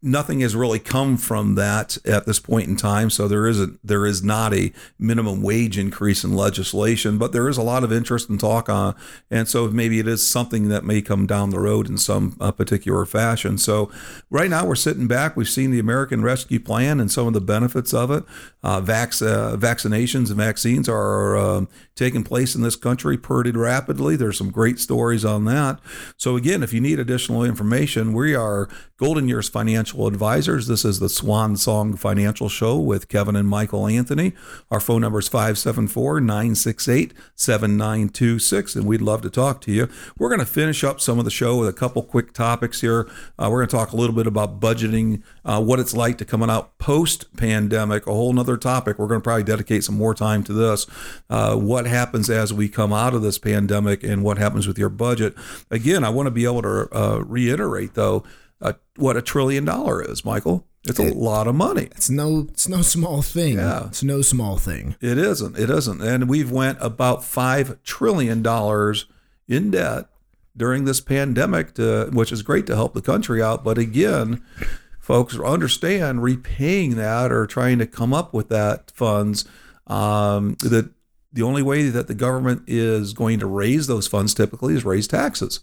Nothing 0.00 0.40
has 0.40 0.54
really 0.54 0.78
come 0.78 1.16
from 1.16 1.56
that 1.56 1.98
at 2.04 2.24
this 2.24 2.38
point 2.38 2.68
in 2.68 2.76
time. 2.76 3.10
So 3.10 3.26
there 3.26 3.48
isn't 3.48 3.80
there 3.84 4.06
is 4.06 4.22
not 4.22 4.54
a 4.54 4.72
minimum 4.96 5.42
wage 5.42 5.76
increase 5.76 6.22
in 6.22 6.34
legislation, 6.34 7.18
but 7.18 7.32
there 7.32 7.48
is 7.48 7.56
a 7.58 7.62
lot 7.62 7.82
of 7.82 7.92
interest 7.92 8.28
and 8.28 8.38
talk 8.38 8.68
on, 8.68 8.94
and 9.28 9.48
so 9.48 9.68
maybe 9.68 9.98
it 9.98 10.06
is 10.06 10.28
something 10.28 10.68
that 10.68 10.84
may 10.84 11.02
come 11.02 11.26
down 11.26 11.50
the 11.50 11.58
road 11.58 11.88
in 11.88 11.98
some 11.98 12.36
uh, 12.40 12.52
particular 12.52 13.04
fashion. 13.06 13.58
So 13.58 13.90
right 14.30 14.48
now 14.48 14.64
we're 14.64 14.76
sitting 14.76 15.08
back. 15.08 15.36
We've 15.36 15.48
seen 15.48 15.72
the 15.72 15.80
American 15.80 16.22
Rescue 16.22 16.60
Plan 16.60 17.00
and 17.00 17.10
some 17.10 17.26
of 17.26 17.32
the 17.32 17.40
benefits 17.40 17.92
of 17.92 18.12
it. 18.12 18.22
Uh, 18.62 18.80
vac- 18.80 19.20
uh, 19.20 19.56
vaccinations 19.56 20.28
and 20.28 20.36
vaccines 20.36 20.88
are 20.88 21.36
um, 21.36 21.68
taking 21.98 22.22
place 22.22 22.54
in 22.54 22.62
this 22.62 22.76
country 22.76 23.18
pretty 23.18 23.50
rapidly. 23.50 24.14
There's 24.14 24.38
some 24.38 24.50
great 24.50 24.78
stories 24.78 25.24
on 25.24 25.44
that. 25.46 25.80
So 26.16 26.36
again, 26.36 26.62
if 26.62 26.72
you 26.72 26.80
need 26.80 27.00
additional 27.00 27.42
information, 27.42 28.12
we 28.12 28.34
are 28.34 28.68
Golden 28.98 29.28
Years 29.28 29.48
Financial 29.48 30.06
Advisors. 30.06 30.66
This 30.66 30.84
is 30.84 31.00
the 31.00 31.08
Swan 31.08 31.56
Song 31.56 31.96
Financial 31.96 32.48
Show 32.48 32.78
with 32.78 33.08
Kevin 33.08 33.36
and 33.36 33.48
Michael 33.48 33.86
Anthony. 33.86 34.32
Our 34.70 34.80
phone 34.80 35.00
number 35.02 35.18
is 35.18 35.28
574 35.28 36.20
968 36.20 37.14
7926, 37.34 38.76
and 38.76 38.86
we'd 38.86 39.00
love 39.00 39.22
to 39.22 39.30
talk 39.30 39.60
to 39.62 39.72
you. 39.72 39.88
We're 40.18 40.28
going 40.28 40.40
to 40.40 40.46
finish 40.46 40.84
up 40.84 41.00
some 41.00 41.18
of 41.18 41.24
the 41.24 41.30
show 41.30 41.58
with 41.58 41.68
a 41.68 41.72
couple 41.72 42.02
quick 42.02 42.32
topics 42.32 42.80
here. 42.80 43.08
Uh, 43.38 43.48
we're 43.50 43.58
going 43.58 43.68
to 43.68 43.76
talk 43.76 43.92
a 43.92 43.96
little 43.96 44.14
bit 44.14 44.26
about 44.26 44.60
budgeting, 44.60 45.22
uh, 45.44 45.62
what 45.62 45.80
it's 45.80 45.94
like 45.94 46.18
to 46.18 46.24
coming 46.24 46.50
out 46.50 46.78
post 46.78 47.36
pandemic, 47.36 48.06
a 48.06 48.12
whole 48.12 48.32
nother 48.32 48.56
topic. 48.56 48.98
We're 48.98 49.06
going 49.06 49.20
to 49.20 49.24
probably 49.24 49.44
dedicate 49.44 49.84
some 49.84 49.96
more 49.96 50.14
time 50.14 50.44
to 50.44 50.52
this. 50.52 50.86
Uh, 51.30 51.56
what 51.56 51.87
happens 51.88 52.30
as 52.30 52.52
we 52.52 52.68
come 52.68 52.92
out 52.92 53.14
of 53.14 53.22
this 53.22 53.38
pandemic 53.38 54.02
and 54.02 54.22
what 54.22 54.38
happens 54.38 54.66
with 54.66 54.78
your 54.78 54.88
budget. 54.88 55.34
Again, 55.70 56.04
I 56.04 56.10
want 56.10 56.26
to 56.26 56.30
be 56.30 56.44
able 56.44 56.62
to 56.62 56.88
uh, 56.92 57.18
reiterate, 57.24 57.94
though 57.94 58.24
uh, 58.60 58.74
what 58.96 59.16
a 59.16 59.22
trillion 59.22 59.64
dollar 59.64 60.02
is, 60.02 60.24
Michael. 60.24 60.66
It's 60.84 60.98
a 60.98 61.08
it, 61.08 61.16
lot 61.16 61.46
of 61.46 61.54
money. 61.54 61.88
It's 61.90 62.08
no, 62.08 62.46
it's 62.50 62.68
no 62.68 62.82
small 62.82 63.20
thing. 63.20 63.56
Yeah. 63.56 63.86
It's 63.86 64.02
no 64.02 64.22
small 64.22 64.56
thing. 64.56 64.96
It 65.00 65.18
isn't. 65.18 65.58
It 65.58 65.70
isn't. 65.70 66.00
And 66.00 66.28
we've 66.28 66.50
went 66.50 66.78
about 66.80 67.24
five 67.24 67.82
trillion 67.82 68.42
dollars 68.42 69.06
in 69.46 69.70
debt 69.72 70.06
during 70.56 70.84
this 70.84 71.00
pandemic, 71.00 71.74
to, 71.74 72.10
which 72.12 72.32
is 72.32 72.42
great 72.42 72.66
to 72.66 72.74
help 72.74 72.94
the 72.94 73.02
country 73.02 73.42
out. 73.42 73.64
But 73.64 73.78
again, 73.78 74.42
folks 74.98 75.38
understand 75.38 76.22
repaying 76.22 76.96
that 76.96 77.32
or 77.32 77.46
trying 77.46 77.78
to 77.78 77.86
come 77.86 78.14
up 78.14 78.32
with 78.32 78.48
that 78.48 78.90
funds. 78.92 79.44
Um, 79.86 80.56
that 80.60 80.90
the 81.32 81.42
only 81.42 81.62
way 81.62 81.88
that 81.88 82.08
the 82.08 82.14
government 82.14 82.62
is 82.66 83.12
going 83.12 83.38
to 83.40 83.46
raise 83.46 83.86
those 83.86 84.06
funds 84.06 84.34
typically 84.34 84.74
is 84.74 84.84
raise 84.84 85.06
taxes. 85.08 85.60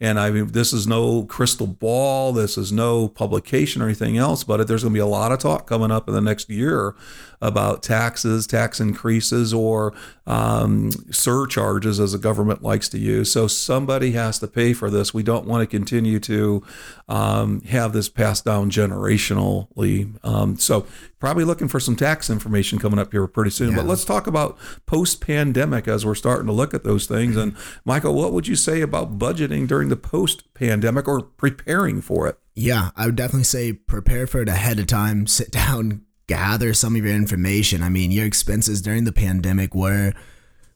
And 0.00 0.20
I 0.20 0.30
mean, 0.30 0.48
this 0.48 0.72
is 0.72 0.86
no 0.86 1.24
crystal 1.24 1.66
ball. 1.66 2.32
This 2.32 2.56
is 2.56 2.70
no 2.70 3.08
publication 3.08 3.82
or 3.82 3.86
anything 3.86 4.16
else, 4.16 4.44
but 4.44 4.66
there's 4.68 4.84
going 4.84 4.92
to 4.92 4.96
be 4.96 5.00
a 5.00 5.06
lot 5.06 5.32
of 5.32 5.40
talk 5.40 5.66
coming 5.66 5.90
up 5.90 6.06
in 6.06 6.14
the 6.14 6.20
next 6.20 6.48
year 6.48 6.94
about 7.42 7.82
taxes, 7.82 8.46
tax 8.46 8.78
increases, 8.78 9.52
or 9.52 9.92
um, 10.28 10.90
surcharges, 11.10 11.98
as 11.98 12.12
the 12.12 12.18
government 12.18 12.62
likes 12.62 12.88
to 12.90 12.98
use. 12.98 13.32
So 13.32 13.46
somebody 13.46 14.12
has 14.12 14.38
to 14.40 14.46
pay 14.46 14.74
for 14.74 14.90
this. 14.90 15.14
We 15.14 15.22
don't 15.22 15.46
want 15.46 15.62
to 15.62 15.66
continue 15.66 16.20
to 16.20 16.62
um, 17.08 17.62
have 17.62 17.94
this 17.94 18.10
passed 18.10 18.44
down 18.44 18.70
generationally. 18.70 20.14
Um, 20.22 20.58
so 20.58 20.86
probably 21.18 21.44
looking 21.44 21.66
for 21.66 21.80
some 21.80 21.96
tax 21.96 22.28
information 22.28 22.78
coming 22.78 22.98
up 22.98 23.10
here 23.10 23.26
pretty 23.26 23.50
soon. 23.50 23.70
Yeah. 23.70 23.76
But 23.76 23.86
let's 23.86 24.04
talk 24.04 24.26
about 24.26 24.58
post 24.84 25.22
pandemic 25.22 25.88
as 25.88 26.04
we're 26.04 26.14
starting 26.14 26.46
to 26.46 26.52
look 26.52 26.74
at 26.74 26.84
those 26.84 27.06
things. 27.06 27.34
And 27.34 27.56
Michael, 27.86 28.12
what 28.12 28.34
would 28.34 28.46
you 28.46 28.54
say 28.54 28.82
about 28.82 29.18
budgeting 29.18 29.66
during 29.66 29.88
the 29.88 29.96
post 29.96 30.52
pandemic 30.52 31.08
or 31.08 31.22
preparing 31.22 32.02
for 32.02 32.28
it? 32.28 32.38
Yeah, 32.54 32.90
I 32.96 33.06
would 33.06 33.16
definitely 33.16 33.44
say 33.44 33.72
prepare 33.72 34.26
for 34.26 34.42
it 34.42 34.48
ahead 34.48 34.78
of 34.78 34.88
time. 34.88 35.26
Sit 35.26 35.50
down, 35.50 36.02
gather 36.28 36.72
some 36.72 36.94
of 36.94 37.04
your 37.04 37.14
information. 37.14 37.82
I 37.82 37.88
mean, 37.88 38.12
your 38.12 38.26
expenses 38.26 38.80
during 38.80 39.04
the 39.04 39.12
pandemic 39.12 39.74
were, 39.74 40.12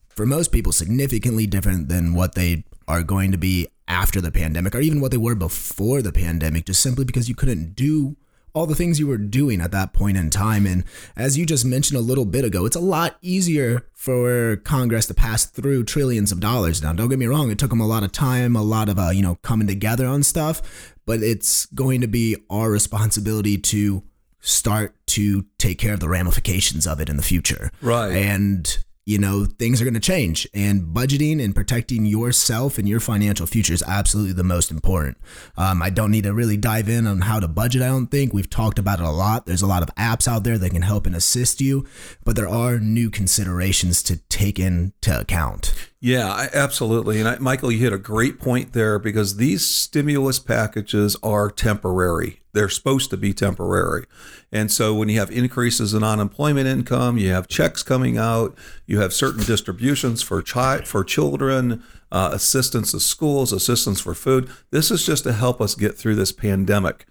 for 0.08 0.26
most 0.26 0.50
people, 0.50 0.72
significantly 0.72 1.46
different 1.46 1.88
than 1.88 2.14
what 2.14 2.34
they 2.34 2.64
are 2.88 3.04
going 3.04 3.30
to 3.30 3.38
be 3.38 3.68
after 3.86 4.20
the 4.20 4.32
pandemic 4.32 4.74
or 4.74 4.80
even 4.80 5.00
what 5.00 5.12
they 5.12 5.16
were 5.16 5.36
before 5.36 6.02
the 6.02 6.12
pandemic, 6.12 6.66
just 6.66 6.82
simply 6.82 7.04
because 7.04 7.28
you 7.28 7.34
couldn't 7.34 7.76
do 7.76 8.16
all 8.54 8.66
the 8.66 8.74
things 8.74 8.98
you 8.98 9.06
were 9.06 9.18
doing 9.18 9.60
at 9.60 9.70
that 9.70 9.92
point 9.92 10.16
in 10.16 10.28
time. 10.28 10.66
And 10.66 10.84
as 11.16 11.38
you 11.38 11.46
just 11.46 11.64
mentioned 11.64 11.98
a 11.98 12.02
little 12.02 12.26
bit 12.26 12.44
ago, 12.44 12.66
it's 12.66 12.76
a 12.76 12.80
lot 12.80 13.16
easier 13.22 13.86
for 13.94 14.56
Congress 14.56 15.06
to 15.06 15.14
pass 15.14 15.46
through 15.46 15.84
trillions 15.84 16.32
of 16.32 16.40
dollars. 16.40 16.82
Now, 16.82 16.92
don't 16.92 17.08
get 17.08 17.18
me 17.18 17.26
wrong, 17.26 17.50
it 17.50 17.58
took 17.58 17.70
them 17.70 17.80
a 17.80 17.86
lot 17.86 18.02
of 18.02 18.12
time, 18.12 18.56
a 18.56 18.62
lot 18.62 18.88
of, 18.88 18.98
uh, 18.98 19.10
you 19.10 19.22
know, 19.22 19.36
coming 19.36 19.66
together 19.66 20.06
on 20.06 20.22
stuff, 20.22 20.94
but 21.06 21.22
it's 21.22 21.66
going 21.66 22.00
to 22.02 22.06
be 22.06 22.36
our 22.50 22.70
responsibility 22.70 23.56
to 23.58 24.02
start 24.42 24.94
to 25.06 25.46
take 25.56 25.78
care 25.78 25.94
of 25.94 26.00
the 26.00 26.08
ramifications 26.08 26.86
of 26.86 27.00
it 27.00 27.08
in 27.08 27.16
the 27.16 27.22
future. 27.22 27.70
Right. 27.80 28.12
And 28.12 28.76
you 29.04 29.18
know, 29.18 29.44
things 29.44 29.80
are 29.80 29.84
going 29.84 29.94
to 29.94 30.00
change. 30.00 30.46
And 30.54 30.94
budgeting 30.94 31.42
and 31.42 31.54
protecting 31.54 32.06
yourself 32.06 32.78
and 32.78 32.88
your 32.88 33.00
financial 33.00 33.46
future 33.46 33.72
is 33.72 33.82
absolutely 33.82 34.32
the 34.32 34.44
most 34.44 34.70
important. 34.70 35.18
Um, 35.56 35.82
I 35.82 35.90
don't 35.90 36.10
need 36.10 36.24
to 36.24 36.32
really 36.32 36.56
dive 36.56 36.88
in 36.88 37.06
on 37.06 37.22
how 37.22 37.40
to 37.40 37.48
budget, 37.48 37.82
I 37.82 37.86
don't 37.86 38.06
think. 38.06 38.32
We've 38.32 38.48
talked 38.48 38.78
about 38.78 39.00
it 39.00 39.04
a 39.04 39.10
lot. 39.10 39.46
There's 39.46 39.62
a 39.62 39.66
lot 39.66 39.82
of 39.82 39.92
apps 39.96 40.28
out 40.28 40.44
there 40.44 40.58
that 40.58 40.70
can 40.70 40.82
help 40.82 41.06
and 41.06 41.16
assist 41.16 41.60
you, 41.60 41.84
but 42.24 42.36
there 42.36 42.48
are 42.48 42.78
new 42.78 43.10
considerations 43.10 44.02
to 44.04 44.18
take 44.28 44.58
into 44.58 45.18
account. 45.18 45.74
Yeah, 46.04 46.48
absolutely. 46.52 47.20
And 47.20 47.28
I, 47.28 47.38
Michael, 47.38 47.70
you 47.70 47.78
hit 47.78 47.92
a 47.92 47.98
great 47.98 48.40
point 48.40 48.72
there 48.72 48.98
because 48.98 49.36
these 49.36 49.64
stimulus 49.64 50.40
packages 50.40 51.16
are 51.22 51.48
temporary. 51.48 52.40
They're 52.52 52.68
supposed 52.68 53.10
to 53.10 53.16
be 53.16 53.32
temporary. 53.32 54.06
And 54.50 54.72
so 54.72 54.96
when 54.96 55.08
you 55.08 55.20
have 55.20 55.30
increases 55.30 55.94
in 55.94 56.02
unemployment 56.02 56.66
income, 56.66 57.18
you 57.18 57.30
have 57.30 57.46
checks 57.46 57.84
coming 57.84 58.18
out, 58.18 58.58
you 58.84 58.98
have 58.98 59.12
certain 59.12 59.44
distributions 59.44 60.22
for 60.22 60.42
chi- 60.42 60.82
for 60.82 61.04
children, 61.04 61.84
uh, 62.10 62.30
assistance 62.32 62.90
to 62.90 62.98
schools, 62.98 63.52
assistance 63.52 64.00
for 64.00 64.12
food. 64.12 64.50
This 64.72 64.90
is 64.90 65.06
just 65.06 65.22
to 65.22 65.32
help 65.32 65.60
us 65.60 65.76
get 65.76 65.96
through 65.96 66.16
this 66.16 66.32
pandemic. 66.32 67.06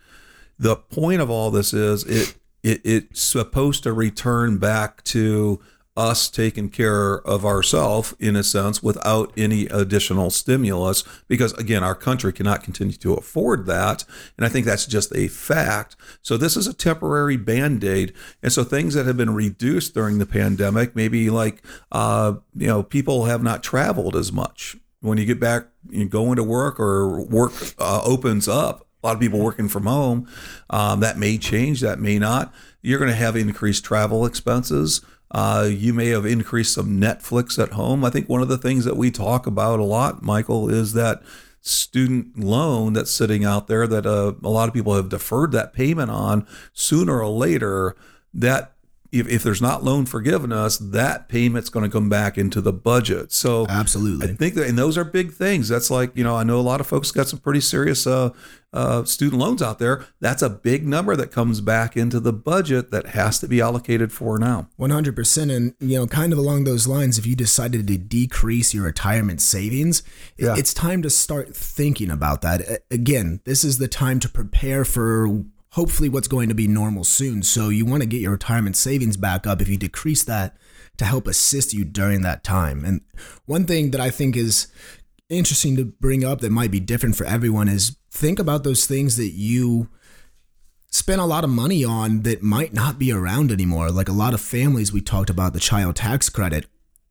The 0.59 0.75
point 0.75 1.21
of 1.21 1.29
all 1.29 1.49
this 1.49 1.73
is 1.73 2.03
it, 2.03 2.35
it 2.61 2.81
it's 2.83 3.21
supposed 3.21 3.83
to 3.83 3.93
return 3.93 4.57
back 4.57 5.01
to 5.05 5.61
us 5.97 6.29
taking 6.29 6.69
care 6.69 7.19
of 7.27 7.45
ourselves 7.45 8.13
in 8.19 8.35
a 8.35 8.43
sense 8.43 8.81
without 8.81 9.33
any 9.35 9.65
additional 9.65 10.29
stimulus 10.29 11.03
because 11.27 11.51
again 11.53 11.83
our 11.83 11.95
country 11.95 12.31
cannot 12.31 12.63
continue 12.63 12.93
to 12.93 13.13
afford 13.13 13.65
that 13.65 14.05
and 14.37 14.45
i 14.45 14.49
think 14.49 14.65
that's 14.65 14.85
just 14.85 15.13
a 15.15 15.27
fact. 15.27 15.95
So 16.21 16.37
this 16.37 16.55
is 16.55 16.67
a 16.67 16.73
temporary 16.73 17.37
band-aid 17.37 18.13
and 18.43 18.51
so 18.51 18.63
things 18.63 18.93
that 18.93 19.05
have 19.05 19.17
been 19.17 19.33
reduced 19.33 19.93
during 19.93 20.19
the 20.19 20.25
pandemic 20.25 20.95
maybe 20.95 21.29
like 21.29 21.63
uh, 21.91 22.33
you 22.55 22.67
know 22.67 22.83
people 22.83 23.25
have 23.25 23.43
not 23.43 23.63
traveled 23.63 24.15
as 24.15 24.31
much. 24.31 24.77
When 25.01 25.17
you 25.17 25.25
get 25.25 25.39
back 25.39 25.67
you 25.89 26.07
go 26.07 26.31
into 26.31 26.43
work 26.43 26.79
or 26.79 27.21
work 27.21 27.53
uh, 27.79 28.01
opens 28.03 28.47
up 28.47 28.87
a 29.03 29.07
lot 29.07 29.15
of 29.15 29.19
people 29.19 29.39
working 29.39 29.67
from 29.67 29.85
home 29.85 30.27
um, 30.69 30.99
that 30.99 31.17
may 31.17 31.37
change 31.37 31.81
that 31.81 31.99
may 31.99 32.19
not. 32.19 32.53
You're 32.81 32.99
going 32.99 33.11
to 33.11 33.17
have 33.17 33.35
increased 33.35 33.83
travel 33.83 34.25
expenses 34.25 35.01
uh, 35.31 35.67
you 35.69 35.93
may 35.93 36.07
have 36.07 36.25
increased 36.25 36.73
some 36.73 36.99
Netflix 36.99 37.61
at 37.61 37.71
home. 37.71 38.03
I 38.03 38.09
think 38.09 38.27
one 38.27 38.41
of 38.41 38.49
the 38.49 38.57
things 38.57 38.85
that 38.85 38.97
we 38.97 39.11
talk 39.11 39.47
about 39.47 39.79
a 39.79 39.83
lot, 39.83 40.21
Michael, 40.21 40.69
is 40.69 40.93
that 40.93 41.21
student 41.61 42.37
loan 42.37 42.93
that's 42.93 43.11
sitting 43.11 43.45
out 43.45 43.67
there 43.67 43.87
that 43.87 44.05
uh, 44.05 44.33
a 44.43 44.49
lot 44.49 44.67
of 44.67 44.73
people 44.73 44.95
have 44.95 45.09
deferred 45.09 45.51
that 45.53 45.73
payment 45.73 46.11
on. 46.11 46.45
Sooner 46.73 47.21
or 47.21 47.29
later, 47.29 47.95
that 48.33 48.73
if, 49.11 49.27
if 49.27 49.43
there's 49.43 49.61
not 49.61 49.83
loan 49.83 50.05
forgiveness, 50.05 50.77
that 50.77 51.29
payment's 51.29 51.69
going 51.69 51.83
to 51.83 51.91
come 51.91 52.09
back 52.09 52.37
into 52.37 52.61
the 52.61 52.73
budget. 52.73 53.31
So 53.31 53.67
absolutely, 53.69 54.29
I 54.29 54.33
think 54.33 54.55
that, 54.55 54.67
and 54.67 54.77
those 54.77 54.97
are 54.97 55.03
big 55.03 55.31
things. 55.33 55.69
That's 55.69 55.91
like 55.91 56.15
you 56.15 56.23
know, 56.23 56.35
I 56.35 56.43
know 56.43 56.59
a 56.59 56.61
lot 56.61 56.81
of 56.81 56.87
folks 56.87 57.11
got 57.11 57.27
some 57.27 57.39
pretty 57.39 57.61
serious 57.61 58.07
uh, 58.07 58.31
uh, 58.73 59.03
student 59.03 59.39
loans 59.41 59.61
out 59.61 59.79
there. 59.79 60.05
That's 60.19 60.41
a 60.41 60.49
big 60.49 60.87
number 60.87 61.15
that 61.15 61.31
comes 61.31 61.61
back 61.61 61.97
into 61.97 62.19
the 62.19 62.33
budget 62.33 62.91
that 62.91 63.07
has 63.07 63.39
to 63.39 63.47
be 63.47 63.59
allocated 63.59 64.11
for 64.11 64.37
now. 64.37 64.69
One 64.77 64.91
hundred 64.91 65.15
percent, 65.15 65.51
and 65.51 65.75
you 65.79 65.97
know, 65.97 66.07
kind 66.07 66.31
of 66.31 66.39
along 66.39 66.63
those 66.63 66.87
lines, 66.87 67.17
if 67.17 67.25
you 67.25 67.35
decided 67.35 67.87
to 67.87 67.97
decrease 67.97 68.73
your 68.73 68.85
retirement 68.85 69.41
savings, 69.41 70.03
yeah. 70.37 70.55
it's 70.57 70.73
time 70.73 71.01
to 71.01 71.09
start 71.09 71.55
thinking 71.55 72.09
about 72.09 72.41
that. 72.41 72.83
Again, 72.89 73.41
this 73.45 73.63
is 73.63 73.77
the 73.77 73.87
time 73.87 74.19
to 74.19 74.29
prepare 74.29 74.85
for 74.85 75.43
hopefully 75.71 76.09
what's 76.09 76.27
going 76.27 76.49
to 76.49 76.55
be 76.55 76.67
normal 76.67 77.03
soon. 77.03 77.43
So 77.43 77.69
you 77.69 77.85
want 77.85 78.03
to 78.03 78.07
get 78.07 78.21
your 78.21 78.31
retirement 78.31 78.75
savings 78.75 79.17
back 79.17 79.47
up 79.47 79.61
if 79.61 79.69
you 79.69 79.77
decrease 79.77 80.23
that 80.25 80.57
to 80.97 81.05
help 81.05 81.27
assist 81.27 81.73
you 81.73 81.85
during 81.85 82.21
that 82.21 82.43
time. 82.43 82.83
And 82.83 83.01
one 83.45 83.65
thing 83.65 83.91
that 83.91 84.01
I 84.01 84.09
think 84.09 84.35
is 84.35 84.67
interesting 85.29 85.77
to 85.77 85.85
bring 85.85 86.25
up 86.25 86.41
that 86.41 86.51
might 86.51 86.71
be 86.71 86.81
different 86.81 87.15
for 87.15 87.23
everyone 87.23 87.69
is 87.69 87.95
think 88.11 88.39
about 88.39 88.63
those 88.63 88.85
things 88.85 89.17
that 89.17 89.31
you 89.31 89.89
spend 90.89 91.21
a 91.21 91.25
lot 91.25 91.43
of 91.45 91.49
money 91.49 91.83
on 91.83 92.23
that 92.23 92.43
might 92.43 92.73
not 92.73 92.99
be 92.99 93.11
around 93.11 93.51
anymore. 93.51 93.89
Like 93.89 94.09
a 94.09 94.13
lot 94.13 94.33
of 94.33 94.41
families, 94.41 94.91
we 94.91 95.01
talked 95.01 95.29
about 95.29 95.53
the 95.53 95.59
child 95.59 95.95
tax 95.95 96.29
credit. 96.29 96.65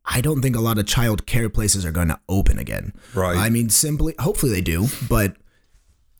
I 0.04 0.20
don't 0.20 0.42
think 0.42 0.54
a 0.54 0.60
lot 0.60 0.78
of 0.78 0.86
child 0.86 1.26
care 1.26 1.48
places 1.48 1.86
are 1.86 1.92
going 1.92 2.08
to 2.08 2.20
open 2.28 2.58
again. 2.58 2.92
Right. 3.14 3.36
I 3.36 3.48
mean, 3.48 3.70
simply, 3.70 4.14
hopefully 4.18 4.52
they 4.52 4.60
do, 4.60 4.88
but 5.08 5.36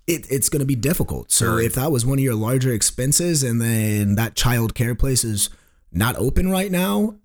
it, 0.07 0.27
it's 0.31 0.49
going 0.49 0.61
to 0.61 0.67
be 0.67 0.75
difficult. 0.75 1.31
So 1.31 1.59
if 1.59 1.75
that 1.75 1.93
was 1.93 2.07
one 2.07 2.19
of 2.19 2.25
your 2.25 2.35
larger 2.35 2.73
expenses 2.73 3.43
and 3.43 3.61
then 3.61 4.15
that 4.15 4.35
child 4.35 4.75
care 4.75 4.95
place 4.95 5.25
is 5.25 5.51
not 5.93 6.17
open 6.17 6.51
right 6.51 6.71
now, 6.71 7.17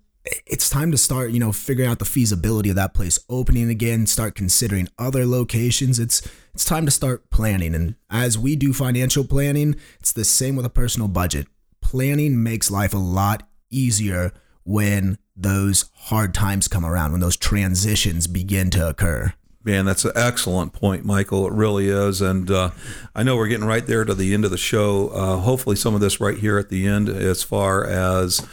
it's 0.46 0.68
time 0.68 0.90
to 0.90 0.98
start, 0.98 1.30
you 1.30 1.40
know, 1.40 1.52
figuring 1.52 1.90
out 1.90 1.98
the 1.98 2.04
feasibility 2.04 2.70
of 2.70 2.76
that 2.76 2.94
place 2.94 3.18
opening 3.28 3.70
again, 3.70 4.06
start 4.06 4.34
considering 4.34 4.88
other 4.98 5.24
locations. 5.26 5.98
It's 5.98 6.26
it's 6.54 6.64
time 6.64 6.84
to 6.86 6.90
start 6.90 7.30
planning. 7.30 7.74
And 7.74 7.96
as 8.10 8.38
we 8.38 8.56
do 8.56 8.72
financial 8.72 9.24
planning, 9.24 9.76
it's 10.00 10.12
the 10.12 10.24
same 10.24 10.56
with 10.56 10.66
a 10.66 10.70
personal 10.70 11.08
budget. 11.08 11.46
Planning 11.80 12.42
makes 12.42 12.70
life 12.70 12.94
a 12.94 12.98
lot 12.98 13.48
easier 13.70 14.32
when 14.64 15.18
those 15.36 15.90
hard 15.94 16.34
times 16.34 16.66
come 16.66 16.84
around, 16.84 17.12
when 17.12 17.20
those 17.20 17.36
transitions 17.36 18.26
begin 18.26 18.70
to 18.70 18.88
occur. 18.88 19.34
Man, 19.62 19.84
that's 19.84 20.04
an 20.04 20.12
excellent 20.14 20.72
point, 20.72 21.04
Michael. 21.04 21.46
It 21.46 21.52
really 21.52 21.88
is. 21.88 22.20
And 22.20 22.50
uh, 22.50 22.70
I 23.14 23.22
know 23.22 23.36
we're 23.36 23.48
getting 23.48 23.66
right 23.66 23.84
there 23.84 24.04
to 24.04 24.14
the 24.14 24.32
end 24.32 24.44
of 24.44 24.50
the 24.50 24.56
show. 24.56 25.08
Uh, 25.08 25.36
hopefully, 25.38 25.76
some 25.76 25.94
of 25.94 26.00
this 26.00 26.20
right 26.20 26.38
here 26.38 26.56
at 26.56 26.68
the 26.68 26.86
end, 26.86 27.08
as 27.08 27.42
far 27.42 27.84
as 27.84 28.46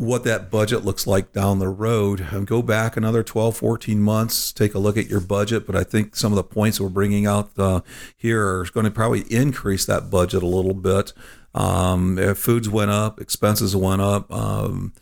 what 0.00 0.24
that 0.24 0.50
budget 0.50 0.82
looks 0.82 1.06
like 1.06 1.30
down 1.30 1.58
the 1.58 1.68
road. 1.68 2.26
And 2.30 2.46
go 2.46 2.62
back 2.62 2.96
another 2.96 3.22
12 3.22 3.54
14 3.54 4.00
months 4.00 4.50
take 4.50 4.74
a 4.74 4.78
look 4.78 4.96
at 4.96 5.08
your 5.08 5.20
budget. 5.20 5.66
But 5.66 5.76
i 5.76 5.84
think 5.84 6.16
some 6.16 6.32
of 6.32 6.36
the 6.36 6.42
points 6.42 6.80
we're 6.80 6.88
bringing 6.88 7.26
out 7.26 7.50
uh, 7.58 7.82
here 8.16 8.46
are 8.46 8.64
going 8.72 8.84
to 8.84 8.90
probably 8.90 9.20
increase 9.30 9.84
that 9.84 10.10
budget 10.10 10.42
a 10.42 10.46
little 10.46 10.72
bit. 10.72 11.12
Um, 11.54 12.16
foods 12.34 12.66
went 12.68 12.90
up 12.90 13.20
expenses 13.20 13.76
went 13.76 14.00
up 14.00 14.32
um, 14.32 14.94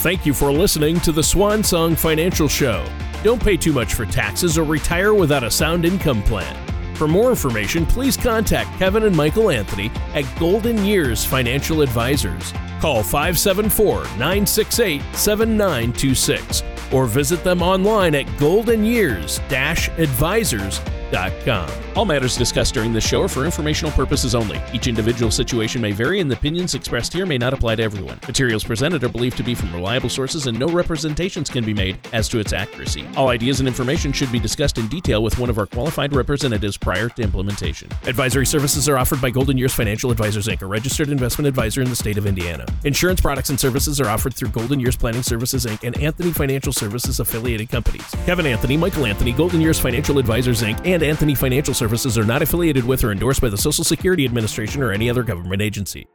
Thank 0.01 0.25
you 0.25 0.33
for 0.33 0.51
listening 0.51 0.99
to 1.01 1.11
the 1.11 1.21
Swan 1.21 1.63
Song 1.63 1.95
Financial 1.95 2.47
Show. 2.47 2.85
Don't 3.23 3.41
pay 3.41 3.55
too 3.55 3.73
much 3.73 3.93
for 3.93 4.05
taxes 4.05 4.57
or 4.57 4.63
retire 4.63 5.13
without 5.13 5.43
a 5.43 5.51
sound 5.51 5.85
income 5.85 6.23
plan. 6.23 6.70
For 7.01 7.07
more 7.07 7.31
information, 7.31 7.83
please 7.87 8.15
contact 8.15 8.77
Kevin 8.77 9.01
and 9.05 9.17
Michael 9.17 9.49
Anthony 9.49 9.89
at 10.13 10.23
Golden 10.39 10.85
Years 10.85 11.25
Financial 11.25 11.81
Advisors. 11.81 12.53
Call 12.79 13.01
574 13.01 14.03
968 14.19 15.01
7926 15.15 16.61
or 16.93 17.07
visit 17.07 17.43
them 17.43 17.63
online 17.63 18.13
at 18.13 18.27
goldenyears 18.37 19.39
advisors.com. 19.97 21.00
All 21.95 22.05
matters 22.05 22.37
discussed 22.37 22.73
during 22.73 22.93
this 22.93 23.05
show 23.05 23.21
are 23.23 23.27
for 23.27 23.43
informational 23.43 23.91
purposes 23.91 24.33
only. 24.33 24.61
Each 24.73 24.87
individual 24.87 25.29
situation 25.29 25.81
may 25.81 25.91
vary, 25.91 26.21
and 26.21 26.31
the 26.31 26.35
opinions 26.35 26.73
expressed 26.73 27.11
here 27.11 27.25
may 27.25 27.37
not 27.37 27.53
apply 27.53 27.75
to 27.75 27.83
everyone. 27.83 28.17
Materials 28.27 28.63
presented 28.63 29.03
are 29.03 29.09
believed 29.09 29.35
to 29.37 29.43
be 29.43 29.53
from 29.53 29.73
reliable 29.73 30.07
sources, 30.07 30.47
and 30.47 30.57
no 30.57 30.67
representations 30.67 31.49
can 31.49 31.65
be 31.65 31.73
made 31.73 31.97
as 32.13 32.29
to 32.29 32.39
its 32.39 32.53
accuracy. 32.53 33.05
All 33.17 33.27
ideas 33.27 33.59
and 33.59 33.67
information 33.67 34.13
should 34.13 34.31
be 34.31 34.39
discussed 34.39 34.77
in 34.77 34.87
detail 34.87 35.21
with 35.21 35.37
one 35.37 35.49
of 35.49 35.57
our 35.57 35.65
qualified 35.65 36.13
representatives 36.15 36.77
prior 36.77 37.09
to 37.09 37.21
implementation. 37.21 37.89
Advisory 38.05 38.45
services 38.45 38.87
are 38.87 38.97
offered 38.97 39.21
by 39.21 39.29
Golden 39.29 39.57
Years 39.57 39.73
Financial 39.73 40.11
Advisors 40.11 40.47
Inc., 40.47 40.61
a 40.61 40.65
registered 40.65 41.09
investment 41.09 41.45
advisor 41.47 41.81
in 41.81 41.89
the 41.89 41.95
state 41.95 42.17
of 42.17 42.25
Indiana. 42.25 42.65
Insurance 42.85 43.19
products 43.19 43.49
and 43.49 43.59
services 43.59 43.99
are 43.99 44.07
offered 44.07 44.33
through 44.33 44.49
Golden 44.49 44.79
Years 44.79 44.95
Planning 44.95 45.23
Services 45.23 45.65
Inc. 45.65 45.83
and 45.83 45.97
Anthony 45.97 46.31
Financial 46.31 46.71
Services 46.71 47.19
affiliated 47.19 47.69
companies. 47.69 48.09
Kevin 48.25 48.45
Anthony, 48.45 48.77
Michael 48.77 49.05
Anthony, 49.05 49.33
Golden 49.33 49.59
Years 49.59 49.77
Financial 49.77 50.17
Advisors 50.17 50.61
Inc., 50.61 51.00
and 51.01 51.09
Anthony 51.09 51.33
Financial 51.33 51.73
Services 51.73 52.15
are 52.17 52.23
not 52.23 52.43
affiliated 52.43 52.85
with 52.85 53.03
or 53.03 53.11
endorsed 53.11 53.41
by 53.41 53.49
the 53.49 53.57
Social 53.57 53.83
Security 53.83 54.23
Administration 54.23 54.83
or 54.83 54.91
any 54.91 55.09
other 55.09 55.23
government 55.23 55.61
agency. 55.61 56.05